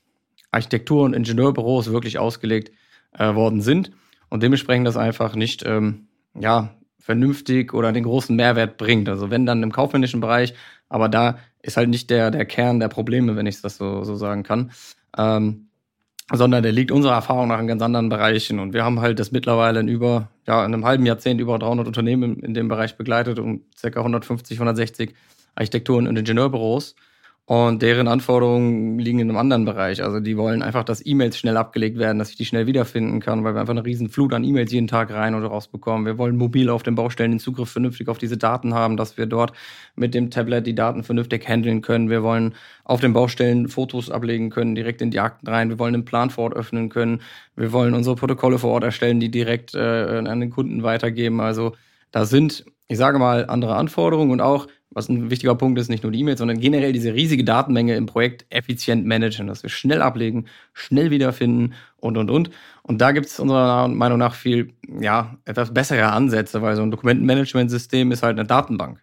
Architektur- 0.50 1.04
und 1.04 1.14
Ingenieurbüros 1.14 1.92
wirklich 1.92 2.18
ausgelegt 2.18 2.70
äh, 3.18 3.34
worden 3.34 3.60
sind 3.60 3.90
und 4.30 4.42
dementsprechend 4.42 4.86
das 4.86 4.96
einfach 4.96 5.34
nicht 5.34 5.64
ähm, 5.66 6.08
ja, 6.38 6.74
vernünftig 6.98 7.74
oder 7.74 7.92
den 7.92 8.04
großen 8.04 8.34
Mehrwert 8.34 8.78
bringt. 8.78 9.08
Also 9.08 9.30
wenn 9.30 9.44
dann 9.44 9.62
im 9.62 9.72
kaufmännischen 9.72 10.20
Bereich, 10.20 10.54
aber 10.88 11.08
da 11.08 11.38
ist 11.68 11.76
halt 11.76 11.88
nicht 11.88 12.10
der, 12.10 12.30
der 12.30 12.44
Kern 12.46 12.80
der 12.80 12.88
Probleme, 12.88 13.36
wenn 13.36 13.46
ich 13.46 13.60
das 13.60 13.76
so, 13.76 14.02
so 14.02 14.16
sagen 14.16 14.42
kann. 14.42 14.72
Ähm, 15.16 15.68
sondern 16.32 16.62
der 16.62 16.72
liegt 16.72 16.90
unserer 16.90 17.14
Erfahrung 17.14 17.48
nach 17.48 17.60
in 17.60 17.66
ganz 17.66 17.80
anderen 17.80 18.08
Bereichen. 18.08 18.58
Und 18.58 18.74
wir 18.74 18.84
haben 18.84 19.00
halt 19.00 19.18
das 19.18 19.32
mittlerweile 19.32 19.80
in 19.80 19.88
über, 19.88 20.28
ja, 20.46 20.64
in 20.64 20.74
einem 20.74 20.84
halben 20.84 21.06
Jahrzehnt 21.06 21.40
über 21.40 21.58
300 21.58 21.86
Unternehmen 21.86 22.40
in 22.40 22.52
dem 22.52 22.68
Bereich 22.68 22.96
begleitet 22.96 23.38
und 23.38 23.62
ca. 23.80 23.88
150, 23.88 24.58
160 24.58 25.14
Architekturen 25.54 26.06
und 26.06 26.18
Ingenieurbüros. 26.18 26.96
Und 27.48 27.80
deren 27.80 28.08
Anforderungen 28.08 28.98
liegen 28.98 29.20
in 29.20 29.30
einem 29.30 29.38
anderen 29.38 29.64
Bereich. 29.64 30.02
Also 30.02 30.20
die 30.20 30.36
wollen 30.36 30.60
einfach, 30.60 30.84
dass 30.84 31.04
E-Mails 31.06 31.38
schnell 31.38 31.56
abgelegt 31.56 31.96
werden, 31.96 32.18
dass 32.18 32.28
ich 32.28 32.36
die 32.36 32.44
schnell 32.44 32.66
wiederfinden 32.66 33.20
kann, 33.20 33.42
weil 33.42 33.54
wir 33.54 33.60
einfach 33.60 33.72
eine 33.72 33.86
riesen 33.86 34.10
Flut 34.10 34.34
an 34.34 34.44
E-Mails 34.44 34.70
jeden 34.70 34.86
Tag 34.86 35.10
rein 35.10 35.34
oder 35.34 35.46
raus 35.46 35.66
bekommen. 35.66 36.04
Wir 36.04 36.18
wollen 36.18 36.36
mobil 36.36 36.68
auf 36.68 36.82
den 36.82 36.94
Baustellen 36.94 37.30
den 37.30 37.40
Zugriff 37.40 37.70
vernünftig 37.70 38.08
auf 38.08 38.18
diese 38.18 38.36
Daten 38.36 38.74
haben, 38.74 38.98
dass 38.98 39.16
wir 39.16 39.24
dort 39.24 39.54
mit 39.96 40.12
dem 40.12 40.28
Tablet 40.28 40.66
die 40.66 40.74
Daten 40.74 41.04
vernünftig 41.04 41.48
handeln 41.48 41.80
können. 41.80 42.10
Wir 42.10 42.22
wollen 42.22 42.54
auf 42.84 43.00
den 43.00 43.14
Baustellen 43.14 43.68
Fotos 43.68 44.10
ablegen 44.10 44.50
können, 44.50 44.74
direkt 44.74 45.00
in 45.00 45.10
die 45.10 45.20
Akten 45.20 45.48
rein. 45.48 45.70
Wir 45.70 45.78
wollen 45.78 45.94
den 45.94 46.04
Plan 46.04 46.28
vor 46.28 46.44
Ort 46.44 46.54
öffnen 46.54 46.90
können. 46.90 47.22
Wir 47.56 47.72
wollen 47.72 47.94
unsere 47.94 48.16
Protokolle 48.16 48.58
vor 48.58 48.72
Ort 48.72 48.84
erstellen, 48.84 49.20
die 49.20 49.30
direkt 49.30 49.74
äh, 49.74 50.18
an 50.18 50.40
den 50.40 50.50
Kunden 50.50 50.82
weitergeben. 50.82 51.40
Also 51.40 51.72
da 52.10 52.26
sind, 52.26 52.66
ich 52.88 52.98
sage 52.98 53.18
mal, 53.18 53.46
andere 53.46 53.76
Anforderungen 53.76 54.32
und 54.32 54.42
auch 54.42 54.66
was 54.90 55.08
ein 55.08 55.30
wichtiger 55.30 55.54
Punkt 55.54 55.78
ist, 55.78 55.90
nicht 55.90 56.02
nur 56.02 56.12
die 56.12 56.20
E-Mails, 56.20 56.38
sondern 56.38 56.60
generell 56.60 56.92
diese 56.92 57.14
riesige 57.14 57.44
Datenmenge 57.44 57.94
im 57.96 58.06
Projekt 58.06 58.46
effizient 58.50 59.06
managen, 59.06 59.46
dass 59.46 59.62
wir 59.62 59.70
schnell 59.70 60.00
ablegen, 60.00 60.46
schnell 60.72 61.10
wiederfinden 61.10 61.74
und, 61.98 62.16
und, 62.16 62.30
und. 62.30 62.50
Und 62.82 63.00
da 63.00 63.12
gibt 63.12 63.26
es 63.26 63.38
unserer 63.38 63.88
Meinung 63.88 64.18
nach 64.18 64.34
viel, 64.34 64.72
ja, 65.00 65.36
etwas 65.44 65.74
bessere 65.74 66.10
Ansätze, 66.10 66.62
weil 66.62 66.74
so 66.74 66.82
ein 66.82 66.90
Dokumentenmanagementsystem 66.90 68.12
ist 68.12 68.22
halt 68.22 68.38
eine 68.38 68.46
Datenbank. 68.46 69.02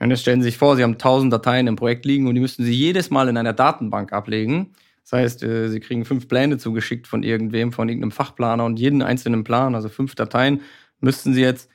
Und 0.00 0.10
jetzt 0.10 0.22
stellen 0.22 0.40
Sie 0.40 0.48
sich 0.48 0.58
vor, 0.58 0.76
Sie 0.76 0.82
haben 0.82 0.98
tausend 0.98 1.32
Dateien 1.32 1.66
im 1.66 1.76
Projekt 1.76 2.06
liegen 2.06 2.26
und 2.26 2.34
die 2.34 2.40
müssten 2.40 2.64
Sie 2.64 2.72
jedes 2.72 3.10
Mal 3.10 3.28
in 3.28 3.36
einer 3.36 3.52
Datenbank 3.52 4.12
ablegen. 4.12 4.72
Das 5.04 5.12
heißt, 5.12 5.42
äh, 5.42 5.68
Sie 5.68 5.80
kriegen 5.80 6.04
fünf 6.04 6.26
Pläne 6.26 6.58
zugeschickt 6.58 7.06
von 7.06 7.22
irgendwem, 7.22 7.72
von 7.72 7.88
irgendeinem 7.88 8.10
Fachplaner 8.10 8.64
und 8.64 8.80
jeden 8.80 9.02
einzelnen 9.02 9.44
Plan, 9.44 9.74
also 9.74 9.88
fünf 9.88 10.14
Dateien, 10.14 10.62
müssten 11.00 11.34
Sie 11.34 11.42
jetzt 11.42 11.70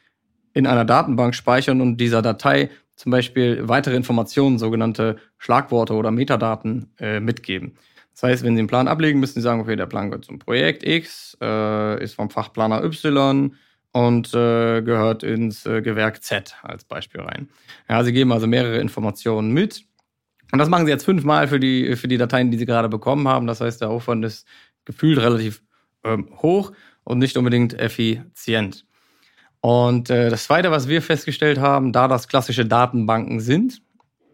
in 0.54 0.66
einer 0.68 0.86
Datenbank 0.86 1.36
speichern 1.36 1.82
und 1.82 1.98
dieser 1.98 2.22
Datei 2.22 2.70
zum 2.96 3.12
Beispiel 3.12 3.68
weitere 3.68 3.96
Informationen, 3.96 4.58
sogenannte 4.58 5.18
Schlagworte 5.38 5.94
oder 5.94 6.12
Metadaten 6.12 6.94
äh, 7.00 7.20
mitgeben. 7.20 7.78
Das 8.14 8.24
heißt, 8.24 8.44
wenn 8.44 8.56
Sie 8.56 8.60
einen 8.60 8.68
Plan 8.70 8.88
ablegen, 8.88 9.20
müssen 9.20 9.36
Sie 9.36 9.42
sagen, 9.42 9.60
okay, 9.60 9.76
der 9.76 9.88
Plan 9.88 10.10
gehört 10.10 10.26
zum 10.26 10.40
Projekt 10.40 10.86
X, 10.86 11.38
äh, 11.42 12.02
ist 12.02 12.14
vom 12.14 12.30
Fachplaner 12.30 12.84
Y 12.84 13.54
und 13.92 14.34
äh, 14.34 14.82
gehört 14.82 15.24
ins 15.24 15.66
äh, 15.66 15.82
Gewerk 15.82 16.24
Z 16.24 16.56
als 16.64 16.86
Beispiel 16.86 17.22
rein. 17.22 17.50
Ja, 17.90 18.04
Sie 18.04 18.14
geben 18.14 18.32
also 18.32 18.48
mehrere 18.48 18.78
Informationen 18.78 19.52
mit. 19.52 19.84
Und 20.52 20.60
das 20.60 20.70
machen 20.70 20.86
Sie 20.86 20.92
jetzt 20.92 21.04
fünfmal 21.04 21.50
für 21.50 21.60
die, 21.60 21.98
für 21.98 22.08
die 22.08 22.18
Dateien, 22.18 22.52
die 22.52 22.58
Sie 22.58 22.66
gerade 22.66 22.88
bekommen 22.88 23.28
haben. 23.28 23.48
Das 23.48 23.60
heißt, 23.60 23.82
der 23.82 23.90
Aufwand 23.90 24.24
ist 24.24 24.48
gefühlt 24.86 25.18
relativ 25.18 25.62
ähm, 26.06 26.30
hoch 26.42 26.72
und 27.04 27.18
nicht 27.20 27.36
unbedingt 27.36 27.78
effizient. 27.78 28.86
Und 29.66 30.12
äh, 30.12 30.30
das 30.30 30.44
Zweite, 30.44 30.70
was 30.70 30.88
wir 30.88 31.02
festgestellt 31.02 31.58
haben, 31.58 31.92
da 31.92 32.08
das 32.08 32.28
klassische 32.28 32.68
Datenbanken 32.68 33.40
sind, 33.40 33.82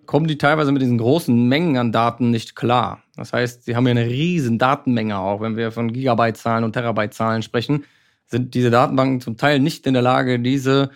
kommen 0.06 0.28
die 0.28 0.38
teilweise 0.38 0.74
mit 0.74 0.82
diesen 0.82 0.98
großen 0.98 1.48
Mengen 1.48 1.78
an 1.78 1.94
Daten 1.94 2.32
nicht 2.32 2.58
klar. 2.58 3.02
Das 3.16 3.32
heißt, 3.32 3.64
sie 3.64 3.78
haben 3.78 3.86
ja 3.88 3.92
eine 3.92 4.08
riesen 4.08 4.60
Datenmenge 4.60 5.18
auch. 5.18 5.40
Wenn 5.40 5.56
wir 5.56 5.72
von 5.72 5.94
Gigabyte-Zahlen 5.94 6.66
und 6.66 6.74
Terabyte-Zahlen 6.74 7.44
sprechen, 7.44 7.86
sind 8.28 8.56
diese 8.56 8.72
Datenbanken 8.72 9.22
zum 9.22 9.38
Teil 9.38 9.60
nicht 9.60 9.88
in 9.88 9.94
der 9.94 10.04
Lage, 10.04 10.38
diese 10.38 10.90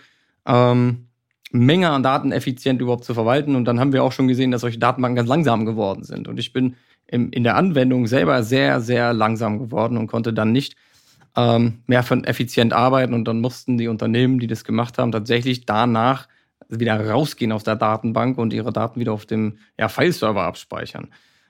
ähm, 0.44 1.06
Menge 1.50 1.88
an 1.88 2.02
Daten 2.02 2.30
effizient 2.30 2.82
überhaupt 2.82 3.04
zu 3.04 3.14
verwalten. 3.14 3.56
Und 3.56 3.64
dann 3.64 3.80
haben 3.80 3.94
wir 3.94 4.04
auch 4.04 4.12
schon 4.12 4.28
gesehen, 4.28 4.50
dass 4.50 4.60
solche 4.60 4.78
Datenbanken 4.78 5.16
ganz 5.16 5.30
langsam 5.30 5.64
geworden 5.64 6.04
sind. 6.04 6.28
Und 6.28 6.38
ich 6.38 6.52
bin 6.52 6.76
im, 7.06 7.30
in 7.30 7.42
der 7.42 7.56
Anwendung 7.56 8.06
selber 8.06 8.42
sehr, 8.42 8.82
sehr 8.82 9.14
langsam 9.14 9.58
geworden 9.58 9.96
und 9.96 10.08
konnte 10.08 10.34
dann 10.34 10.52
nicht 10.52 10.76
ähm, 11.36 11.82
mehr 11.86 12.02
von 12.02 12.24
effizient 12.24 12.72
arbeiten 12.72 13.14
und 13.14 13.26
dann 13.26 13.40
mussten 13.40 13.78
die 13.78 13.88
Unternehmen, 13.88 14.38
die 14.38 14.46
das 14.46 14.64
gemacht 14.64 14.98
haben, 14.98 15.12
tatsächlich 15.12 15.66
danach 15.66 16.28
wieder 16.68 17.08
rausgehen 17.08 17.52
aus 17.52 17.64
der 17.64 17.76
Datenbank 17.76 18.38
und 18.38 18.52
ihre 18.52 18.72
Daten 18.72 18.98
wieder 18.98 19.12
auf 19.12 19.26
dem 19.26 19.58
ja, 19.78 19.88
File-Server 19.88 20.42
abspeichern. 20.42 21.08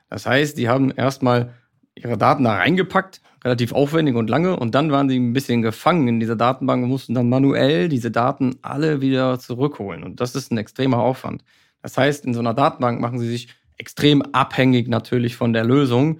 Das 0.09 0.25
heißt, 0.25 0.57
die 0.57 0.69
haben 0.69 0.91
erstmal 0.91 1.53
ihre 1.95 2.17
Daten 2.17 2.43
da 2.43 2.55
reingepackt, 2.55 3.21
relativ 3.43 3.71
aufwendig 3.71 4.15
und 4.15 4.29
lange, 4.29 4.57
und 4.57 4.75
dann 4.75 4.91
waren 4.91 5.09
sie 5.09 5.17
ein 5.17 5.33
bisschen 5.33 5.61
gefangen 5.61 6.07
in 6.07 6.19
dieser 6.19 6.35
Datenbank 6.35 6.83
und 6.83 6.89
mussten 6.89 7.13
dann 7.13 7.29
manuell 7.29 7.89
diese 7.89 8.11
Daten 8.11 8.55
alle 8.61 9.01
wieder 9.01 9.39
zurückholen. 9.39 10.03
Und 10.03 10.19
das 10.19 10.35
ist 10.35 10.51
ein 10.51 10.57
extremer 10.57 10.99
Aufwand. 10.99 11.43
Das 11.81 11.97
heißt, 11.97 12.25
in 12.25 12.33
so 12.33 12.39
einer 12.39 12.53
Datenbank 12.53 12.99
machen 12.99 13.19
sie 13.19 13.29
sich 13.29 13.49
extrem 13.77 14.21
abhängig 14.21 14.87
natürlich 14.87 15.35
von 15.35 15.53
der 15.53 15.63
Lösung. 15.63 16.19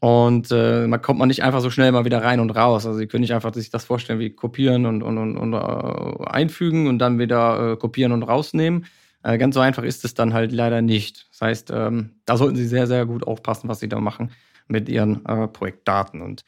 Und 0.00 0.50
äh, 0.50 0.86
man 0.86 1.00
kommt 1.00 1.18
man 1.18 1.28
nicht 1.28 1.42
einfach 1.42 1.60
so 1.60 1.70
schnell 1.70 1.90
mal 1.90 2.04
wieder 2.04 2.22
rein 2.22 2.40
und 2.40 2.50
raus. 2.50 2.86
Also 2.86 2.98
Sie 2.98 3.06
können 3.06 3.22
nicht 3.22 3.34
einfach 3.34 3.54
sich 3.54 3.70
das 3.70 3.84
vorstellen 3.84 4.18
wie 4.18 4.30
kopieren 4.30 4.84
und, 4.84 5.02
und, 5.02 5.16
und, 5.16 5.36
und 5.38 5.52
äh, 5.54 6.26
einfügen 6.26 6.86
und 6.86 6.98
dann 6.98 7.18
wieder 7.18 7.72
äh, 7.72 7.76
kopieren 7.76 8.12
und 8.12 8.22
rausnehmen. 8.22 8.86
Äh, 9.22 9.38
ganz 9.38 9.54
so 9.54 9.60
einfach 9.60 9.82
ist 9.82 10.04
es 10.04 10.14
dann 10.14 10.34
halt 10.34 10.52
leider 10.52 10.82
nicht. 10.82 11.28
Das 11.32 11.40
heißt, 11.40 11.70
ähm, 11.74 12.10
da 12.26 12.36
sollten 12.36 12.56
Sie 12.56 12.66
sehr, 12.66 12.86
sehr 12.86 13.06
gut 13.06 13.26
aufpassen, 13.26 13.68
was 13.68 13.80
Sie 13.80 13.88
da 13.88 13.98
machen 13.98 14.30
mit 14.68 14.88
Ihren 14.88 15.24
äh, 15.24 15.48
Projektdaten. 15.48 16.20
Und 16.20 16.44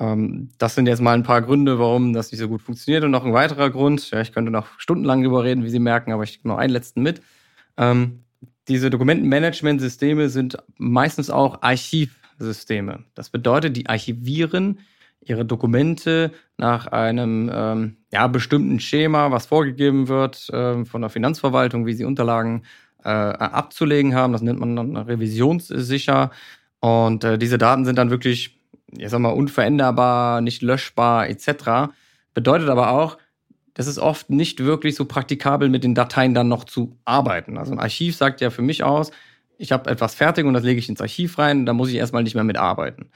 ähm, 0.00 0.50
das 0.58 0.74
sind 0.74 0.86
jetzt 0.86 1.00
mal 1.00 1.14
ein 1.14 1.22
paar 1.22 1.42
Gründe, 1.42 1.78
warum 1.78 2.12
das 2.12 2.32
nicht 2.32 2.40
so 2.40 2.48
gut 2.48 2.62
funktioniert. 2.62 3.04
Und 3.04 3.10
noch 3.10 3.24
ein 3.24 3.32
weiterer 3.32 3.70
Grund, 3.70 4.10
ja, 4.10 4.20
ich 4.22 4.32
könnte 4.32 4.50
noch 4.50 4.66
stundenlang 4.78 5.22
drüber 5.22 5.44
reden, 5.44 5.64
wie 5.64 5.70
Sie 5.70 5.78
merken, 5.78 6.12
aber 6.12 6.24
ich 6.24 6.38
gebe 6.38 6.48
noch 6.48 6.58
einen 6.58 6.72
letzten 6.72 7.02
mit. 7.02 7.20
Ähm, 7.76 8.24
diese 8.68 8.90
Dokumentenmanagementsysteme 8.90 10.28
sind 10.28 10.56
meistens 10.76 11.30
auch 11.30 11.62
Archivsysteme. 12.38 13.04
Das 13.14 13.30
bedeutet, 13.30 13.76
die 13.76 13.88
archivieren 13.88 14.80
ihre 15.20 15.44
Dokumente 15.44 16.32
nach 16.56 16.86
einem 16.86 17.50
ähm, 17.52 17.96
ja, 18.12 18.26
bestimmten 18.28 18.78
Schema, 18.80 19.30
was 19.30 19.46
vorgegeben 19.46 20.08
wird 20.08 20.48
äh, 20.50 20.84
von 20.84 21.00
der 21.00 21.10
Finanzverwaltung, 21.10 21.86
wie 21.86 21.94
sie 21.94 22.04
Unterlagen 22.04 22.62
äh, 23.02 23.08
abzulegen 23.08 24.14
haben. 24.14 24.32
Das 24.32 24.42
nennt 24.42 24.60
man 24.60 24.76
dann 24.76 24.96
revisionssicher. 24.96 26.30
Und 26.80 27.24
äh, 27.24 27.38
diese 27.38 27.58
Daten 27.58 27.84
sind 27.84 27.98
dann 27.98 28.10
wirklich, 28.10 28.60
ich 28.96 29.08
sag 29.08 29.18
mal, 29.18 29.30
unveränderbar, 29.30 30.40
nicht 30.42 30.62
löschbar 30.62 31.28
etc. 31.28 31.92
Bedeutet 32.34 32.68
aber 32.68 32.90
auch, 32.90 33.18
das 33.74 33.88
ist 33.88 33.98
oft 33.98 34.30
nicht 34.30 34.64
wirklich 34.64 34.94
so 34.94 35.04
praktikabel, 35.04 35.68
mit 35.68 35.84
den 35.84 35.94
Dateien 35.94 36.34
dann 36.34 36.48
noch 36.48 36.64
zu 36.64 36.98
arbeiten. 37.04 37.58
Also 37.58 37.72
ein 37.72 37.80
Archiv 37.80 38.16
sagt 38.16 38.40
ja 38.40 38.50
für 38.50 38.62
mich 38.62 38.84
aus, 38.84 39.10
ich 39.58 39.72
habe 39.72 39.90
etwas 39.90 40.14
fertig 40.14 40.44
und 40.44 40.54
das 40.54 40.64
lege 40.64 40.78
ich 40.78 40.88
ins 40.88 41.00
Archiv 41.00 41.38
rein, 41.38 41.66
da 41.66 41.72
muss 41.72 41.88
ich 41.88 41.96
erstmal 41.96 42.22
nicht 42.22 42.34
mehr 42.34 42.44
mitarbeiten. 42.44 43.10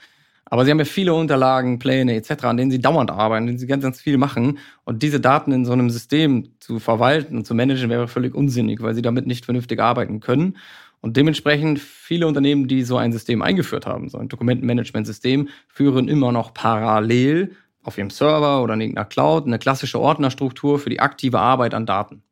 Aber 0.45 0.65
sie 0.65 0.71
haben 0.71 0.79
ja 0.79 0.85
viele 0.85 1.13
Unterlagen, 1.13 1.79
Pläne 1.79 2.15
etc., 2.15 2.43
an 2.43 2.57
denen 2.57 2.71
sie 2.71 2.81
dauernd 2.81 3.09
arbeiten, 3.09 3.43
an 3.43 3.47
denen 3.47 3.57
sie 3.57 3.67
ganz, 3.67 3.83
ganz 3.83 4.01
viel 4.01 4.17
machen. 4.17 4.59
Und 4.83 5.01
diese 5.01 5.21
Daten 5.21 5.53
in 5.53 5.63
so 5.63 5.71
einem 5.71 5.89
System 5.89 6.49
zu 6.59 6.79
verwalten 6.79 7.37
und 7.37 7.47
zu 7.47 7.55
managen 7.55 7.89
wäre 7.89 8.09
völlig 8.09 8.35
unsinnig, 8.35 8.81
weil 8.81 8.93
sie 8.93 9.01
damit 9.01 9.27
nicht 9.27 9.45
vernünftig 9.45 9.79
arbeiten 9.79 10.19
können. 10.19 10.57
Und 10.99 11.15
dementsprechend 11.15 11.79
viele 11.79 12.27
Unternehmen, 12.27 12.67
die 12.67 12.83
so 12.83 12.97
ein 12.97 13.13
System 13.13 13.41
eingeführt 13.41 13.85
haben, 13.85 14.09
so 14.09 14.17
ein 14.17 14.27
Dokumentenmanagementsystem, 14.27 15.47
führen 15.69 16.09
immer 16.09 16.33
noch 16.33 16.53
parallel 16.53 17.55
auf 17.81 17.97
ihrem 17.97 18.09
Server 18.09 18.61
oder 18.61 18.73
in 18.73 18.81
irgendeiner 18.81 19.07
Cloud 19.07 19.47
eine 19.47 19.57
klassische 19.57 20.01
Ordnerstruktur 20.01 20.79
für 20.79 20.89
die 20.89 20.99
aktive 20.99 21.39
Arbeit 21.39 21.73
an 21.73 21.85
Daten. 21.85 22.23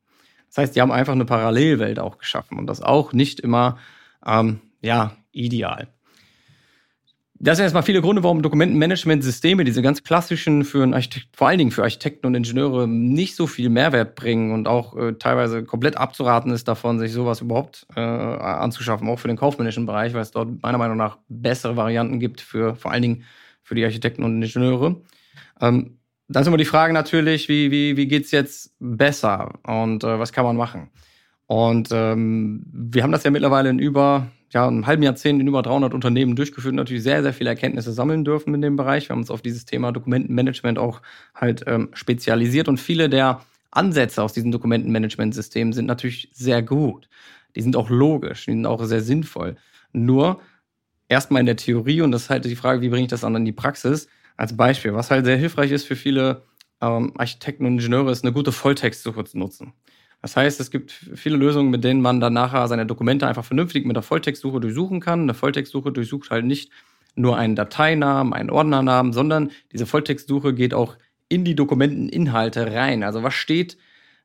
Das 0.48 0.58
heißt, 0.58 0.76
die 0.76 0.82
haben 0.82 0.92
einfach 0.92 1.14
eine 1.14 1.24
Parallelwelt 1.24 1.98
auch 1.98 2.18
geschaffen 2.18 2.58
und 2.58 2.66
das 2.66 2.82
auch 2.82 3.12
nicht 3.12 3.40
immer 3.40 3.78
ähm, 4.26 4.60
ja, 4.82 5.16
ideal. 5.32 5.88
Das 7.42 7.56
sind 7.56 7.64
erstmal 7.64 7.84
viele 7.84 8.02
Gründe, 8.02 8.22
warum 8.22 8.42
Dokumentenmanagementsysteme, 8.42 9.64
diese 9.64 9.80
ganz 9.80 10.02
klassischen, 10.02 10.62
für 10.62 10.84
Architekt, 10.92 11.28
vor 11.34 11.48
allen 11.48 11.56
Dingen 11.56 11.70
für 11.70 11.82
Architekten 11.82 12.26
und 12.26 12.34
Ingenieure, 12.34 12.86
nicht 12.86 13.34
so 13.34 13.46
viel 13.46 13.70
Mehrwert 13.70 14.14
bringen 14.14 14.52
und 14.52 14.68
auch 14.68 14.94
äh, 14.94 15.14
teilweise 15.14 15.64
komplett 15.64 15.96
abzuraten 15.96 16.52
ist 16.52 16.68
davon, 16.68 16.98
sich 16.98 17.12
sowas 17.12 17.40
überhaupt 17.40 17.86
äh, 17.96 18.00
anzuschaffen, 18.00 19.08
auch 19.08 19.18
für 19.18 19.28
den 19.28 19.38
kaufmännischen 19.38 19.86
Bereich, 19.86 20.12
weil 20.12 20.20
es 20.20 20.32
dort 20.32 20.62
meiner 20.62 20.76
Meinung 20.76 20.98
nach 20.98 21.16
bessere 21.28 21.76
Varianten 21.76 22.20
gibt 22.20 22.42
für 22.42 22.74
vor 22.74 22.92
allen 22.92 23.02
Dingen 23.02 23.24
für 23.62 23.74
die 23.74 23.84
Architekten 23.84 24.22
und 24.22 24.42
Ingenieure. 24.42 25.00
Ähm, 25.62 25.96
dann 26.28 26.42
ist 26.42 26.46
immer 26.46 26.58
die 26.58 26.66
Frage 26.66 26.92
natürlich, 26.92 27.48
wie, 27.48 27.70
wie, 27.70 27.96
wie 27.96 28.06
geht's 28.06 28.32
jetzt 28.32 28.74
besser 28.80 29.54
und 29.62 30.04
äh, 30.04 30.18
was 30.18 30.32
kann 30.32 30.44
man 30.44 30.56
machen? 30.56 30.90
Und 31.50 31.88
ähm, 31.90 32.62
wir 32.72 33.02
haben 33.02 33.10
das 33.10 33.24
ja 33.24 33.30
mittlerweile 33.32 33.70
in 33.70 33.80
über 33.80 34.28
ja, 34.50 34.68
einem 34.68 34.86
halben 34.86 35.02
Jahrzehnt 35.02 35.40
in 35.40 35.48
über 35.48 35.62
300 35.62 35.94
Unternehmen 35.94 36.36
durchgeführt 36.36 36.76
natürlich 36.76 37.02
sehr, 37.02 37.24
sehr 37.24 37.32
viele 37.32 37.50
Erkenntnisse 37.50 37.92
sammeln 37.92 38.24
dürfen 38.24 38.54
in 38.54 38.62
dem 38.62 38.76
Bereich. 38.76 39.08
Wir 39.08 39.14
haben 39.14 39.22
uns 39.22 39.32
auf 39.32 39.42
dieses 39.42 39.64
Thema 39.64 39.90
Dokumentenmanagement 39.90 40.78
auch 40.78 41.02
halt 41.34 41.64
ähm, 41.66 41.88
spezialisiert 41.92 42.68
und 42.68 42.78
viele 42.78 43.08
der 43.08 43.40
Ansätze 43.72 44.22
aus 44.22 44.32
diesen 44.32 44.52
Dokumentenmanagementsystemen 44.52 45.72
sind 45.72 45.86
natürlich 45.86 46.30
sehr 46.32 46.62
gut. 46.62 47.08
Die 47.56 47.62
sind 47.62 47.74
auch 47.74 47.90
logisch, 47.90 48.44
die 48.44 48.52
sind 48.52 48.66
auch 48.66 48.84
sehr 48.84 49.02
sinnvoll. 49.02 49.56
Nur 49.92 50.40
erstmal 51.08 51.40
in 51.40 51.46
der 51.46 51.56
Theorie 51.56 52.02
und 52.02 52.12
das 52.12 52.22
ist 52.22 52.30
halt 52.30 52.44
die 52.44 52.54
Frage, 52.54 52.80
wie 52.80 52.90
bringe 52.90 53.06
ich 53.06 53.10
das 53.10 53.22
dann 53.22 53.34
in 53.34 53.44
die 53.44 53.50
Praxis? 53.50 54.06
Als 54.36 54.56
Beispiel, 54.56 54.94
was 54.94 55.10
halt 55.10 55.24
sehr 55.24 55.36
hilfreich 55.36 55.72
ist 55.72 55.84
für 55.84 55.96
viele 55.96 56.44
ähm, 56.80 57.12
Architekten 57.18 57.66
und 57.66 57.72
Ingenieure, 57.72 58.12
ist 58.12 58.22
eine 58.22 58.32
gute 58.32 58.52
Volltextsuche 58.52 59.24
zu 59.24 59.36
nutzen. 59.36 59.72
Das 60.22 60.36
heißt, 60.36 60.60
es 60.60 60.70
gibt 60.70 60.92
viele 60.92 61.36
Lösungen, 61.36 61.70
mit 61.70 61.82
denen 61.82 62.02
man 62.02 62.20
dann 62.20 62.34
nachher 62.34 62.68
seine 62.68 62.86
Dokumente 62.86 63.26
einfach 63.26 63.44
vernünftig 63.44 63.86
mit 63.86 63.96
der 63.96 64.02
Volltextsuche 64.02 64.60
durchsuchen 64.60 65.00
kann. 65.00 65.22
Eine 65.22 65.34
Volltextsuche 65.34 65.92
durchsucht 65.92 66.30
halt 66.30 66.44
nicht 66.44 66.70
nur 67.14 67.36
einen 67.36 67.56
Dateinamen, 67.56 68.32
einen 68.32 68.50
Ordnernamen, 68.50 69.12
sondern 69.12 69.50
diese 69.72 69.86
Volltextsuche 69.86 70.54
geht 70.54 70.74
auch 70.74 70.96
in 71.28 71.44
die 71.44 71.54
Dokumenteninhalte 71.54 72.72
rein. 72.72 73.02
Also 73.02 73.22
was 73.22 73.34
steht 73.34 73.78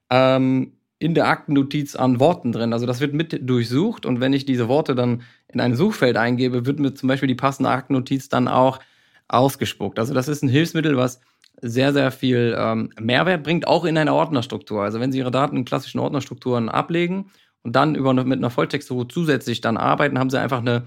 ähm, 0.10 0.74
in 1.00 1.14
der 1.14 1.28
Aktennotiz 1.28 1.96
an 1.96 2.20
Worten 2.20 2.52
drin? 2.52 2.74
Also 2.74 2.86
das 2.86 3.00
wird 3.00 3.14
mit 3.14 3.48
durchsucht 3.48 4.06
und 4.06 4.20
wenn 4.20 4.34
ich 4.34 4.46
diese 4.46 4.68
Worte 4.68 4.96
dann 4.96 5.24
in 5.48 5.62
ein 5.62 5.76
Suchfeld 5.76 6.18
eingebe, 6.18 6.66
wird 6.66 6.80
mir 6.80 6.94
zum 6.94 7.08
Beispiel 7.08 7.28
die 7.28 7.36
passende 7.36 7.70
Aktennotiz 7.70 8.28
dann 8.28 8.48
auch 8.48 8.80
ausgespuckt. 9.28 9.98
Also 9.98 10.14
das 10.14 10.28
ist 10.28 10.44
ein 10.44 10.50
Hilfsmittel, 10.50 10.98
was 10.98 11.22
sehr, 11.66 11.94
sehr 11.94 12.12
viel 12.12 12.56
ähm, 12.58 12.90
Mehrwert 13.00 13.44
bringt, 13.44 13.68
auch 13.68 13.86
in 13.86 13.98
einer 13.98 14.14
Ordnerstruktur. 14.14 14.84
Also 14.84 15.00
wenn 15.00 15.12
Sie 15.12 15.18
Ihre 15.20 15.32
Daten 15.32 15.58
in 15.58 15.66
klassischen 15.66 16.00
Ordnerstrukturen 16.00 16.70
ablegen 16.70 17.32
und 17.64 17.76
dann 17.76 17.96
über, 17.96 18.14
mit 18.14 18.38
einer 18.38 18.50
Volltextsuche 18.50 19.08
zusätzlich 19.08 19.62
dann 19.62 19.78
arbeiten, 19.78 20.20
haben 20.20 20.30
Sie 20.30 20.40
einfach 20.40 20.60
eine 20.60 20.84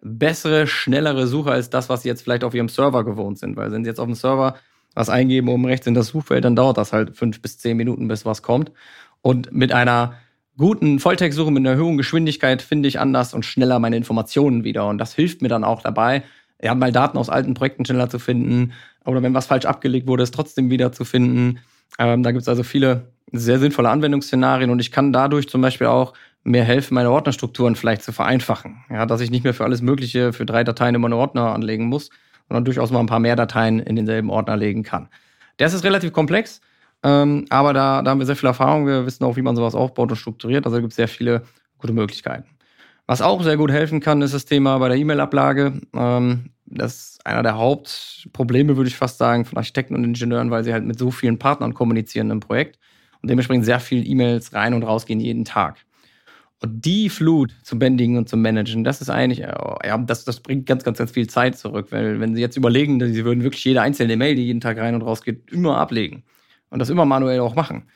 bessere, 0.00 0.66
schnellere 0.66 1.26
Suche 1.26 1.52
als 1.52 1.70
das, 1.70 1.88
was 1.88 2.02
Sie 2.02 2.08
jetzt 2.08 2.22
vielleicht 2.22 2.44
auf 2.44 2.54
Ihrem 2.54 2.68
Server 2.68 3.04
gewohnt 3.04 3.38
sind. 3.38 3.56
Weil 3.56 3.70
wenn 3.70 3.84
Sie 3.84 3.90
jetzt 3.90 4.00
auf 4.00 4.06
dem 4.06 4.14
Server 4.14 4.56
was 4.94 5.08
eingeben 5.08 5.48
oben 5.48 5.64
rechts 5.66 5.86
in 5.86 5.94
das 5.94 6.08
Suchfeld, 6.08 6.44
dann 6.44 6.56
dauert 6.56 6.76
das 6.76 6.92
halt 6.92 7.16
fünf 7.16 7.40
bis 7.40 7.58
zehn 7.58 7.76
Minuten, 7.76 8.08
bis 8.08 8.26
was 8.26 8.42
kommt. 8.42 8.72
Und 9.22 9.52
mit 9.52 9.72
einer 9.72 10.14
guten 10.56 10.98
Volltextsuche 10.98 11.50
mit 11.50 11.66
einer 11.66 11.80
hohen 11.80 11.96
Geschwindigkeit 11.96 12.60
finde 12.60 12.88
ich 12.88 13.00
anders 13.00 13.32
und 13.32 13.44
schneller 13.44 13.78
meine 13.78 13.96
Informationen 13.96 14.64
wieder. 14.64 14.86
Und 14.88 14.98
das 14.98 15.14
hilft 15.14 15.42
mir 15.42 15.48
dann 15.48 15.64
auch 15.64 15.82
dabei, 15.82 16.22
ja, 16.62 16.74
mal 16.74 16.92
Daten 16.92 17.18
aus 17.18 17.28
alten 17.28 17.54
Projekten 17.54 17.84
schneller 17.84 18.08
zu 18.08 18.18
finden 18.18 18.72
oder 19.04 19.22
wenn 19.22 19.34
was 19.34 19.46
falsch 19.46 19.64
abgelegt 19.64 20.06
wurde, 20.06 20.22
es 20.22 20.30
trotzdem 20.30 20.70
wieder 20.70 20.92
zu 20.92 21.04
finden. 21.04 21.58
Ähm, 21.98 22.22
da 22.22 22.30
gibt 22.30 22.42
es 22.42 22.48
also 22.48 22.62
viele 22.62 23.12
sehr 23.32 23.58
sinnvolle 23.58 23.90
Anwendungsszenarien 23.90 24.70
und 24.70 24.78
ich 24.78 24.92
kann 24.92 25.12
dadurch 25.12 25.48
zum 25.48 25.60
Beispiel 25.60 25.88
auch 25.88 26.12
mir 26.44 26.64
helfen, 26.64 26.94
meine 26.94 27.10
Ordnerstrukturen 27.10 27.76
vielleicht 27.76 28.02
zu 28.02 28.12
vereinfachen. 28.12 28.84
Ja, 28.90 29.06
dass 29.06 29.20
ich 29.20 29.30
nicht 29.30 29.44
mehr 29.44 29.54
für 29.54 29.64
alles 29.64 29.82
Mögliche 29.82 30.32
für 30.32 30.46
drei 30.46 30.64
Dateien 30.64 30.94
immer 30.94 31.06
einen 31.06 31.14
Ordner 31.14 31.52
anlegen 31.52 31.86
muss, 31.86 32.10
sondern 32.48 32.64
durchaus 32.64 32.90
mal 32.90 33.00
ein 33.00 33.06
paar 33.06 33.20
mehr 33.20 33.36
Dateien 33.36 33.80
in 33.80 33.96
denselben 33.96 34.30
Ordner 34.30 34.56
legen 34.56 34.82
kann. 34.82 35.08
Das 35.56 35.72
ist 35.72 35.84
relativ 35.84 36.12
komplex, 36.12 36.60
ähm, 37.02 37.46
aber 37.48 37.72
da, 37.72 38.02
da 38.02 38.10
haben 38.10 38.18
wir 38.18 38.26
sehr 38.26 38.36
viel 38.36 38.48
Erfahrung. 38.48 38.86
Wir 38.86 39.06
wissen 39.06 39.24
auch, 39.24 39.36
wie 39.36 39.42
man 39.42 39.56
sowas 39.56 39.74
aufbaut 39.74 40.10
und 40.10 40.16
strukturiert. 40.16 40.66
Also 40.66 40.78
gibt 40.78 40.92
es 40.92 40.96
sehr 40.96 41.08
viele 41.08 41.42
gute 41.78 41.92
Möglichkeiten. 41.92 42.51
Was 43.12 43.20
auch 43.20 43.42
sehr 43.42 43.58
gut 43.58 43.70
helfen 43.70 44.00
kann, 44.00 44.22
ist 44.22 44.32
das 44.32 44.46
Thema 44.46 44.78
bei 44.78 44.88
der 44.88 44.96
E-Mail-Ablage. 44.96 45.82
Ähm, 45.94 46.46
das 46.64 46.94
ist 46.94 47.26
einer 47.26 47.42
der 47.42 47.58
Hauptprobleme, 47.58 48.78
würde 48.78 48.88
ich 48.88 48.96
fast 48.96 49.18
sagen, 49.18 49.44
von 49.44 49.58
Architekten 49.58 49.94
und 49.94 50.02
Ingenieuren, 50.02 50.50
weil 50.50 50.64
sie 50.64 50.72
halt 50.72 50.86
mit 50.86 50.98
so 50.98 51.10
vielen 51.10 51.38
Partnern 51.38 51.74
kommunizieren 51.74 52.30
im 52.30 52.40
Projekt 52.40 52.78
und 53.20 53.28
dementsprechend 53.28 53.66
sehr 53.66 53.80
viele 53.80 54.02
E-Mails 54.02 54.54
rein 54.54 54.72
und 54.72 54.82
rausgehen 54.82 55.20
jeden 55.20 55.44
Tag. 55.44 55.84
Und 56.62 56.86
die 56.86 57.10
Flut 57.10 57.54
zu 57.62 57.78
bändigen 57.78 58.16
und 58.16 58.30
zu 58.30 58.38
managen, 58.38 58.82
das 58.82 59.02
ist 59.02 59.10
eigentlich, 59.10 59.40
ja, 59.40 59.98
das, 59.98 60.24
das 60.24 60.40
bringt 60.40 60.64
ganz, 60.64 60.82
ganz, 60.82 60.96
ganz 60.96 61.10
viel 61.10 61.26
Zeit 61.26 61.58
zurück. 61.58 61.88
Weil, 61.90 62.18
wenn 62.18 62.34
Sie 62.34 62.40
jetzt 62.40 62.56
überlegen, 62.56 62.98
Sie 63.12 63.26
würden 63.26 63.44
wirklich 63.44 63.62
jede 63.62 63.82
einzelne 63.82 64.16
Mail, 64.16 64.36
die 64.36 64.46
jeden 64.46 64.62
Tag 64.62 64.78
rein 64.78 64.94
und 64.94 65.02
raus 65.02 65.20
geht, 65.20 65.52
immer 65.52 65.76
ablegen 65.76 66.22
und 66.70 66.78
das 66.78 66.88
immer 66.88 67.04
manuell 67.04 67.40
auch 67.40 67.56
machen, 67.56 67.90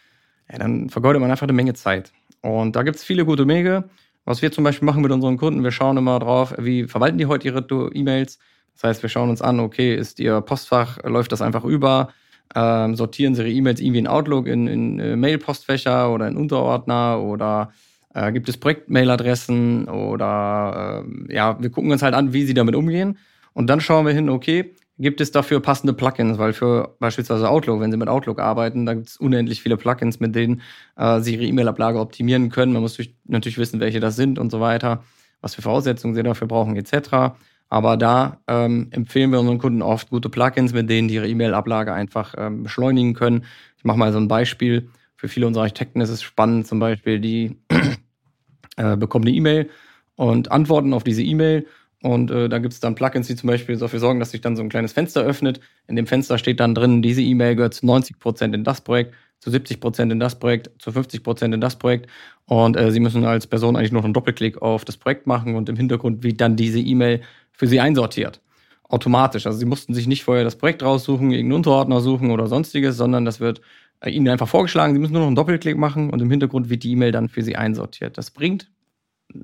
ja, 0.53 0.59
dann 0.59 0.91
vergeudet 0.91 1.23
man 1.23 1.31
einfach 1.31 1.47
eine 1.47 1.55
Menge 1.55 1.73
Zeit. 1.73 2.13
Und 2.43 2.77
da 2.77 2.83
gibt 2.83 2.97
es 2.97 3.03
viele 3.03 3.25
gute 3.25 3.49
Wege. 3.49 3.89
Was 4.27 4.43
wir 4.43 4.51
zum 4.51 4.65
Beispiel 4.65 4.85
machen 4.85 5.03
mit 5.03 5.13
unseren 5.13 5.37
Kunden, 5.37 5.63
wir 5.63 5.71
schauen 5.71 5.97
immer 5.97 6.19
drauf, 6.19 6.53
wie 6.59 6.89
verwalten 6.89 7.17
die 7.17 7.27
heute 7.27 7.47
ihre 7.47 7.65
E-Mails. 7.95 8.41
Das 8.75 8.83
heißt, 8.83 9.03
wir 9.03 9.09
schauen 9.09 9.31
uns 9.31 9.41
an, 9.41 9.61
okay, 9.61 9.95
ist 9.95 10.19
ihr 10.19 10.41
Postfach, 10.41 10.99
läuft 11.05 11.31
das 11.31 11.43
einfach 11.43 11.65
über? 11.65 12.09
Ähm, 12.53 12.97
sortieren 12.97 13.37
sie 13.37 13.43
ihre 13.43 13.53
E-Mails 13.53 13.81
irgendwie 13.81 14.01
in 14.01 14.09
Outlook, 14.09 14.49
in, 14.49 14.67
in 14.67 14.99
äh, 14.99 15.15
Mail-Postfächer 15.15 16.13
oder 16.13 16.27
in 16.27 16.37
Unterordner 16.37 17.21
oder 17.21 17.71
äh, 18.15 18.33
gibt 18.33 18.49
es 18.49 18.57
Projekt-Mail-Adressen 18.57 19.89
oder 19.89 21.05
äh, 21.29 21.35
ja, 21.35 21.57
wir 21.61 21.71
gucken 21.71 21.93
uns 21.93 22.03
halt 22.03 22.15
an, 22.15 22.33
wie 22.33 22.45
sie 22.45 22.55
damit 22.55 22.75
umgehen. 22.75 23.19
Und 23.53 23.69
dann 23.69 23.81
schauen 23.81 24.07
wir 24.07 24.13
hin, 24.13 24.29
okay, 24.29 24.75
gibt 24.99 25.21
es 25.21 25.31
dafür 25.31 25.61
passende 25.61 25.93
Plugins, 25.93 26.39
weil 26.39 26.53
für 26.53 26.97
beispielsweise 26.99 27.49
Outlook, 27.49 27.81
wenn 27.81 27.91
Sie 27.91 27.97
mit 27.97 28.09
Outlook 28.09 28.39
arbeiten, 28.39 28.87
da 28.87 28.95
gibt 28.95 29.09
es 29.09 29.17
unendlich 29.17 29.63
viele 29.63 29.77
Plugins, 29.77 30.21
mit 30.21 30.35
denen 30.35 30.63
äh, 30.97 31.21
Sie 31.21 31.35
Ihre 31.35 31.45
E-Mail-Ablage 31.45 31.99
optimieren 32.01 32.51
können. 32.51 32.73
Man 32.73 32.83
muss 32.83 32.99
natürlich 33.25 33.59
wissen, 33.59 33.81
welche 33.81 34.01
das 34.01 34.17
sind 34.17 34.39
und 34.39 34.51
so 34.51 34.61
weiter, 34.61 35.03
was 35.41 35.55
für 35.55 35.63
Voraussetzungen 35.63 36.15
Sie 36.15 36.23
dafür 36.23 36.49
brauchen 36.49 36.77
etc. 36.77 37.35
Aber 37.69 37.97
da 37.97 38.41
ähm, 38.47 38.89
empfehlen 38.91 39.33
wir 39.33 39.41
unseren 39.41 39.59
Kunden 39.59 39.83
oft 39.83 40.11
gute 40.11 40.29
Plugins, 40.29 40.73
mit 40.73 40.89
denen 40.89 41.09
die 41.09 41.15
ihre 41.15 41.29
E-Mail-Ablage 41.29 41.93
einfach 41.93 42.35
ähm, 42.39 42.63
beschleunigen 42.63 43.15
können. 43.15 43.45
Ich 43.77 43.85
mache 43.85 43.99
mal 43.99 44.13
so 44.13 44.19
ein 44.19 44.29
Beispiel. 44.29 44.89
Für 45.17 45.29
viele 45.29 45.47
unserer 45.47 45.65
Architekten 45.65 46.01
ist 46.01 46.11
es 46.11 46.23
spannend, 46.23 46.67
zum 46.67 46.79
Beispiel, 46.79 47.19
die 47.19 47.57
äh, 48.77 48.97
bekommen 48.97 49.27
eine 49.27 49.35
E-Mail 49.35 49.71
und 50.15 50.53
antworten 50.53 50.93
auf 50.93 51.05
diese 51.05 51.23
E-Mail. 51.23 51.67
Und 52.03 52.31
äh, 52.31 52.49
da 52.49 52.59
gibt 52.59 52.75
es 52.75 52.81
dann 52.81 52.95
Plugins, 52.95 53.27
die 53.27 53.37
zum 53.37 53.49
Beispiel 53.49 53.77
dafür 53.77 54.01
sorgen, 54.01 54.21
dass 54.21 54.31
sich 54.31 54.41
dann 54.41 54.55
so 54.55 54.63
ein 54.63 54.69
kleines 54.69 54.93
Fenster 54.93 55.23
öffnet. 55.23 55.61
In 55.89 55.97
dem 55.97 56.07
Fenster 56.07 56.37
steht 56.39 56.61
dann 56.61 56.75
drin, 56.75 57.03
diese 57.03 57.23
E-Mail 57.23 57.57
gehört 57.57 57.75
zu 57.75 57.87
90 57.87 58.19
Prozent 58.19 58.55
in 58.55 58.65
das 58.65 58.83
Projekt, 58.83 59.15
zu 59.39 59.51
70 59.51 59.81
Prozent 59.81 60.13
in 60.13 60.21
das 60.21 60.39
Projekt, 60.39 60.71
zu 60.79 60.93
50 60.93 61.23
Prozent 61.23 61.55
in 61.55 61.61
das 61.61 61.77
Projekt. 61.77 62.09
Und 62.45 62.77
äh, 62.77 62.91
Sie 62.93 63.01
müssen 63.01 63.25
als 63.25 63.47
Person 63.47 63.77
eigentlich 63.77 63.93
nur 63.93 64.05
einen 64.05 64.13
Doppelklick 64.13 64.61
auf 64.61 64.85
das 64.85 64.97
Projekt 64.99 65.27
machen 65.27 65.55
und 65.57 65.69
im 65.69 65.77
Hintergrund 65.77 66.23
wird 66.23 66.41
dann 66.41 66.57
diese 66.57 66.79
E-Mail 66.79 67.23
für 67.53 67.67
Sie 67.67 67.81
einsortiert. 67.81 68.41
Automatisch. 68.89 69.47
Also 69.47 69.59
Sie 69.59 69.65
mussten 69.65 69.95
sich 69.95 70.07
nicht 70.07 70.23
vorher 70.23 70.45
das 70.45 70.57
Projekt 70.57 70.83
raussuchen, 70.83 71.31
irgendeinen 71.33 71.57
Unterordner 71.57 72.01
suchen 72.01 72.31
oder 72.31 72.47
sonstiges, 72.47 72.97
sondern 72.97 73.25
das 73.25 73.41
wird 73.41 73.63
äh, 74.01 74.11
Ihnen 74.11 74.29
einfach 74.29 74.49
vorgeschlagen. 74.49 74.93
Sie 74.93 75.01
müssen 75.01 75.15
nur 75.15 75.23
noch 75.23 75.29
einen 75.29 75.37
Doppelklick 75.37 75.79
machen 75.79 76.11
und 76.11 76.21
im 76.21 76.31
Hintergrund 76.31 76.69
wird 76.69 76.83
die 76.83 76.93
E-Mail 76.93 77.11
dann 77.11 77.29
für 77.29 77.43
Sie 77.43 77.57
einsortiert. 77.57 78.19
Das 78.19 78.31
bringt 78.31 78.71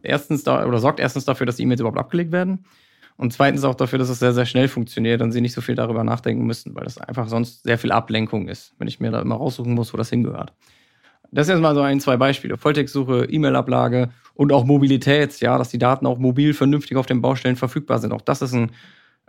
erstens 0.03 0.45
da 0.45 0.67
oder 0.67 0.79
sorgt 0.79 1.01
erstens 1.01 1.25
dafür, 1.25 1.47
dass 1.47 1.57
die 1.57 1.63
E-Mails 1.63 1.81
überhaupt 1.81 1.99
abgelegt 1.99 2.33
werden. 2.33 2.65
Und 3.17 3.33
zweitens 3.33 3.65
auch 3.65 3.75
dafür, 3.75 3.99
dass 3.99 4.09
es 4.09 4.19
sehr, 4.19 4.33
sehr 4.33 4.47
schnell 4.47 4.69
funktioniert 4.69 5.21
und 5.23 5.33
sie 5.33 5.41
nicht 5.41 5.53
so 5.53 5.61
viel 5.61 5.75
darüber 5.75 6.03
nachdenken 6.03 6.47
müssen, 6.47 6.75
weil 6.75 6.85
das 6.85 6.99
einfach 6.99 7.29
sonst 7.29 7.63
sehr 7.63 7.79
viel 7.79 7.93
Ablenkung 7.93 8.49
ist, 8.49 8.75
wenn 8.79 8.89
ich 8.89 9.01
mir 9.01 9.11
da 9.11 9.21
immer 9.21 9.37
raussuchen 9.37 9.75
muss, 9.75 9.93
wo 9.93 9.97
das 9.97 10.11
hingehört. 10.11 10.53
Das 11.31 11.47
ist 11.47 11.53
jetzt 11.53 11.63
mal 11.63 11.75
so 11.75 11.81
ein, 11.81 12.01
zwei 12.01 12.17
Beispiele. 12.17 12.59
Volltextsuche, 12.59 13.25
E-Mail-Ablage 13.25 14.11
und 14.35 14.53
auch 14.53 14.65
Mobilität, 14.65 15.41
ja, 15.41 15.57
dass 15.57 15.71
die 15.71 15.79
Daten 15.79 16.07
auch 16.07 16.19
mobil 16.19 16.53
vernünftig 16.53 16.97
auf 16.97 17.07
den 17.07 17.23
Baustellen 17.23 17.57
verfügbar 17.57 17.99
sind. 18.01 18.13
Auch 18.13 18.21
das 18.21 18.43
ist 18.43 18.53
ein 18.53 18.73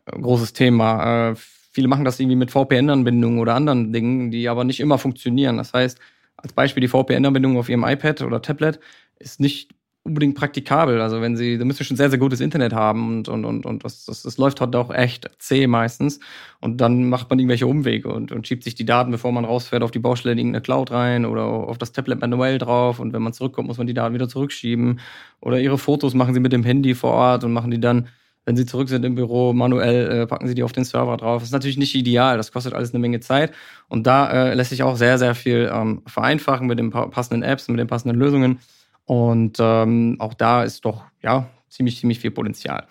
äh, 0.05 0.19
großes 0.19 0.53
Thema. 0.53 1.29
Äh, 1.29 1.36
viele 1.36 1.88
machen 1.88 2.03
das 2.03 2.19
irgendwie 2.19 2.36
mit 2.36 2.51
VPN-Anbindungen 2.51 3.39
oder 3.39 3.55
anderen 3.55 3.93
Dingen, 3.93 4.31
die 4.31 4.50
aber 4.50 4.63
nicht 4.63 4.79
immer 4.79 4.98
funktionieren. 4.98 5.57
Das 5.57 5.74
heißt, 5.74 6.00
als 6.36 6.53
Beispiel 6.53 6.81
die 6.81 6.88
VPN-Anbindung 6.89 7.57
auf 7.57 7.69
Ihrem 7.69 7.86
iPad 7.86 8.22
oder 8.22 8.41
Tablet 8.41 8.79
ist 9.19 9.39
nicht 9.39 9.72
unbedingt 10.05 10.36
praktikabel. 10.36 11.00
Also 11.00 11.22
wenn 11.22 11.38
sie, 11.38 11.57
da 11.57 11.63
müsst 11.63 11.79
ihr 11.79 11.86
schon 11.86 11.95
sehr, 11.95 12.10
sehr 12.10 12.19
gutes 12.19 12.41
Internet 12.41 12.74
haben 12.74 13.07
und, 13.19 13.29
und, 13.29 13.45
und, 13.45 13.65
und 13.65 13.86
das, 13.86 14.05
das, 14.05 14.24
das 14.24 14.38
läuft 14.38 14.60
halt 14.60 14.75
auch 14.75 14.93
echt 14.93 15.29
zäh 15.39 15.65
meistens. 15.65 16.19
Und 16.60 16.81
dann 16.81 17.07
macht 17.07 17.29
man 17.29 17.39
irgendwelche 17.39 17.67
Umwege 17.67 18.10
und, 18.10 18.31
und 18.31 18.45
schiebt 18.45 18.63
sich 18.63 18.75
die 18.75 18.86
Daten, 18.86 19.12
bevor 19.12 19.31
man 19.31 19.45
rausfährt, 19.45 19.81
auf 19.81 19.91
die 19.91 20.00
Baustelle 20.00 20.33
in 20.33 20.39
irgendeine 20.39 20.62
Cloud 20.62 20.91
rein 20.91 21.25
oder 21.25 21.45
auf 21.45 21.77
das 21.77 21.93
Tablet 21.93 22.19
manuell 22.19 22.57
drauf. 22.57 23.00
Und 23.00 23.13
wenn 23.13 23.22
man 23.22 23.31
zurückkommt, 23.31 23.67
muss 23.67 23.77
man 23.77 23.88
die 23.88 23.93
Daten 23.93 24.13
wieder 24.13 24.27
zurückschieben. 24.27 25.00
Oder 25.39 25.60
ihre 25.60 25.77
Fotos 25.77 26.13
machen 26.13 26.33
sie 26.33 26.41
mit 26.41 26.51
dem 26.51 26.63
Handy 26.63 26.95
vor 26.95 27.12
Ort 27.12 27.45
und 27.45 27.53
machen 27.53 27.72
die 27.72 27.79
dann, 27.79 28.10
wenn 28.45 28.57
sie 28.57 28.65
zurück 28.65 28.89
sind 28.89 29.05
im 29.05 29.15
Büro, 29.15 29.53
manuell 29.53 30.24
äh, 30.24 30.27
packen 30.27 30.50
sie 30.50 30.55
die 30.55 30.63
auf 30.63 30.74
den 30.74 30.83
Server 30.83 31.15
drauf. 31.15 31.41
Das 31.41 31.48
ist 31.48 31.53
natürlich 31.53 31.77
nicht 31.77 31.95
ideal. 31.95 32.36
Das 32.36 32.51
kostet 32.51 32.74
alles 32.74 32.93
eine 32.93 33.00
Menge 33.00 33.22
Zeit. 33.22 33.53
Und 33.88 34.05
da 34.05 34.50
äh, 34.50 34.53
lässt 34.53 34.72
sich 34.72 34.83
auch 34.83 34.98
sehr, 34.98 35.17
sehr 35.17 35.33
viel 35.33 35.72
ähm, 35.74 36.01
vereinfachen 36.07 36.67
mit 36.67 36.77
den 36.77 36.89
passenden 36.89 37.41
Apps, 37.41 37.69
mit 37.69 37.79
den 37.79 37.88
passenden 37.88 38.19
Lösungen. 38.19 38.60
Und 39.05 39.57
ähm, 39.60 40.15
auch 40.19 40.33
da 40.33 40.63
ist 40.63 40.86
doch 40.86 41.03
ja 41.22 41.50
ziemlich, 41.69 42.00
ziemlich 42.00 42.19
viel 42.19 42.31
Potenzial. 42.31 42.88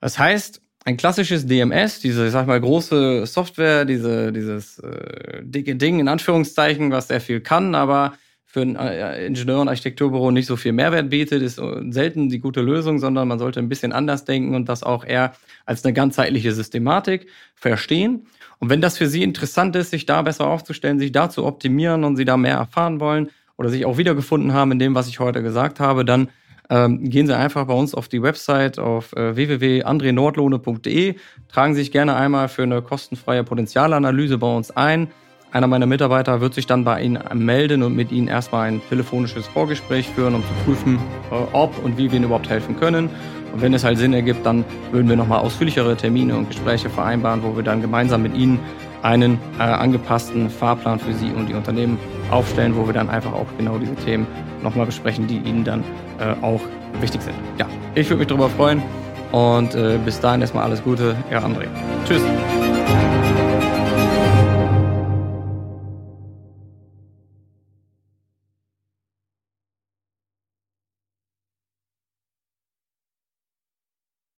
Das 0.00 0.18
heißt, 0.18 0.60
ein 0.84 0.96
klassisches 0.96 1.46
DMS, 1.46 2.00
diese, 2.00 2.26
ich 2.26 2.32
sag 2.32 2.46
mal, 2.46 2.60
große 2.60 3.26
Software, 3.26 3.84
diese, 3.84 4.32
dieses 4.32 4.78
äh, 4.78 5.42
dicke 5.42 5.74
Ding 5.76 5.98
in 5.98 6.08
Anführungszeichen, 6.08 6.92
was 6.92 7.08
sehr 7.08 7.20
viel 7.20 7.40
kann, 7.40 7.74
aber 7.74 8.14
für 8.44 8.60
ein 8.60 8.76
äh, 8.76 9.26
Ingenieur- 9.26 9.60
und 9.60 9.68
Architekturbüro 9.68 10.30
nicht 10.30 10.46
so 10.46 10.56
viel 10.56 10.72
Mehrwert 10.72 11.10
bietet, 11.10 11.42
ist 11.42 11.60
selten 11.90 12.28
die 12.28 12.38
gute 12.38 12.60
Lösung, 12.60 12.98
sondern 13.00 13.26
man 13.26 13.38
sollte 13.38 13.58
ein 13.58 13.68
bisschen 13.68 13.92
anders 13.92 14.24
denken 14.24 14.54
und 14.54 14.68
das 14.68 14.82
auch 14.82 15.04
eher 15.04 15.32
als 15.64 15.84
eine 15.84 15.92
ganzheitliche 15.92 16.52
Systematik 16.52 17.26
verstehen. 17.56 18.28
Und 18.58 18.70
wenn 18.70 18.80
das 18.80 18.96
für 18.96 19.08
Sie 19.08 19.22
interessant 19.22 19.76
ist, 19.76 19.90
sich 19.90 20.06
da 20.06 20.22
besser 20.22 20.46
aufzustellen, 20.46 20.98
sich 20.98 21.12
da 21.12 21.28
zu 21.28 21.44
optimieren 21.44 22.04
und 22.04 22.16
Sie 22.16 22.24
da 22.24 22.36
mehr 22.36 22.56
erfahren 22.56 23.00
wollen, 23.00 23.28
oder 23.56 23.68
sich 23.68 23.86
auch 23.86 23.98
wiedergefunden 23.98 24.52
haben 24.52 24.72
in 24.72 24.78
dem, 24.78 24.94
was 24.94 25.08
ich 25.08 25.20
heute 25.20 25.42
gesagt 25.42 25.80
habe, 25.80 26.04
dann 26.04 26.28
ähm, 26.68 27.08
gehen 27.08 27.26
Sie 27.26 27.36
einfach 27.36 27.66
bei 27.66 27.74
uns 27.74 27.94
auf 27.94 28.08
die 28.08 28.22
Website 28.22 28.78
auf 28.78 29.12
äh, 29.12 29.36
www.andrenordlohne.de, 29.36 31.14
tragen 31.48 31.74
Sie 31.74 31.80
sich 31.80 31.92
gerne 31.92 32.16
einmal 32.16 32.48
für 32.48 32.64
eine 32.64 32.82
kostenfreie 32.82 33.44
Potenzialanalyse 33.44 34.38
bei 34.38 34.54
uns 34.54 34.70
ein. 34.72 35.08
Einer 35.52 35.68
meiner 35.68 35.86
Mitarbeiter 35.86 36.40
wird 36.40 36.54
sich 36.54 36.66
dann 36.66 36.84
bei 36.84 37.00
Ihnen 37.02 37.22
melden 37.34 37.82
und 37.82 37.94
mit 37.94 38.10
Ihnen 38.10 38.26
erstmal 38.28 38.68
ein 38.68 38.82
telefonisches 38.88 39.46
Vorgespräch 39.46 40.08
führen, 40.08 40.34
um 40.34 40.42
zu 40.42 40.52
prüfen, 40.64 40.98
äh, 41.30 41.34
ob 41.52 41.82
und 41.84 41.96
wie 41.96 42.10
wir 42.10 42.16
Ihnen 42.16 42.24
überhaupt 42.24 42.50
helfen 42.50 42.78
können. 42.78 43.10
Und 43.52 43.62
wenn 43.62 43.72
es 43.72 43.84
halt 43.84 43.96
Sinn 43.96 44.12
ergibt, 44.12 44.44
dann 44.44 44.64
würden 44.90 45.08
wir 45.08 45.16
nochmal 45.16 45.38
ausführlichere 45.38 45.96
Termine 45.96 46.36
und 46.36 46.48
Gespräche 46.50 46.90
vereinbaren, 46.90 47.42
wo 47.42 47.56
wir 47.56 47.62
dann 47.62 47.80
gemeinsam 47.80 48.22
mit 48.22 48.34
Ihnen 48.34 48.58
einen 49.06 49.38
äh, 49.58 49.62
angepassten 49.62 50.50
Fahrplan 50.50 50.98
für 50.98 51.14
Sie 51.14 51.30
und 51.30 51.48
die 51.48 51.54
Unternehmen 51.54 51.96
aufstellen, 52.30 52.74
wo 52.76 52.86
wir 52.86 52.92
dann 52.92 53.08
einfach 53.08 53.32
auch 53.32 53.46
genau 53.56 53.78
diese 53.78 53.94
Themen 53.94 54.26
nochmal 54.62 54.86
besprechen, 54.86 55.28
die 55.28 55.38
Ihnen 55.38 55.62
dann 55.62 55.84
äh, 56.18 56.34
auch 56.44 56.60
wichtig 57.00 57.22
sind. 57.22 57.34
Ja, 57.56 57.68
ich 57.94 58.08
würde 58.08 58.18
mich 58.18 58.28
darüber 58.28 58.50
freuen 58.50 58.82
und 59.30 59.74
äh, 59.74 59.98
bis 60.04 60.18
dahin 60.18 60.40
erstmal 60.40 60.64
alles 60.64 60.82
Gute, 60.82 61.14
Ihr 61.30 61.40
André. 61.40 61.66
Tschüss. 62.06 62.22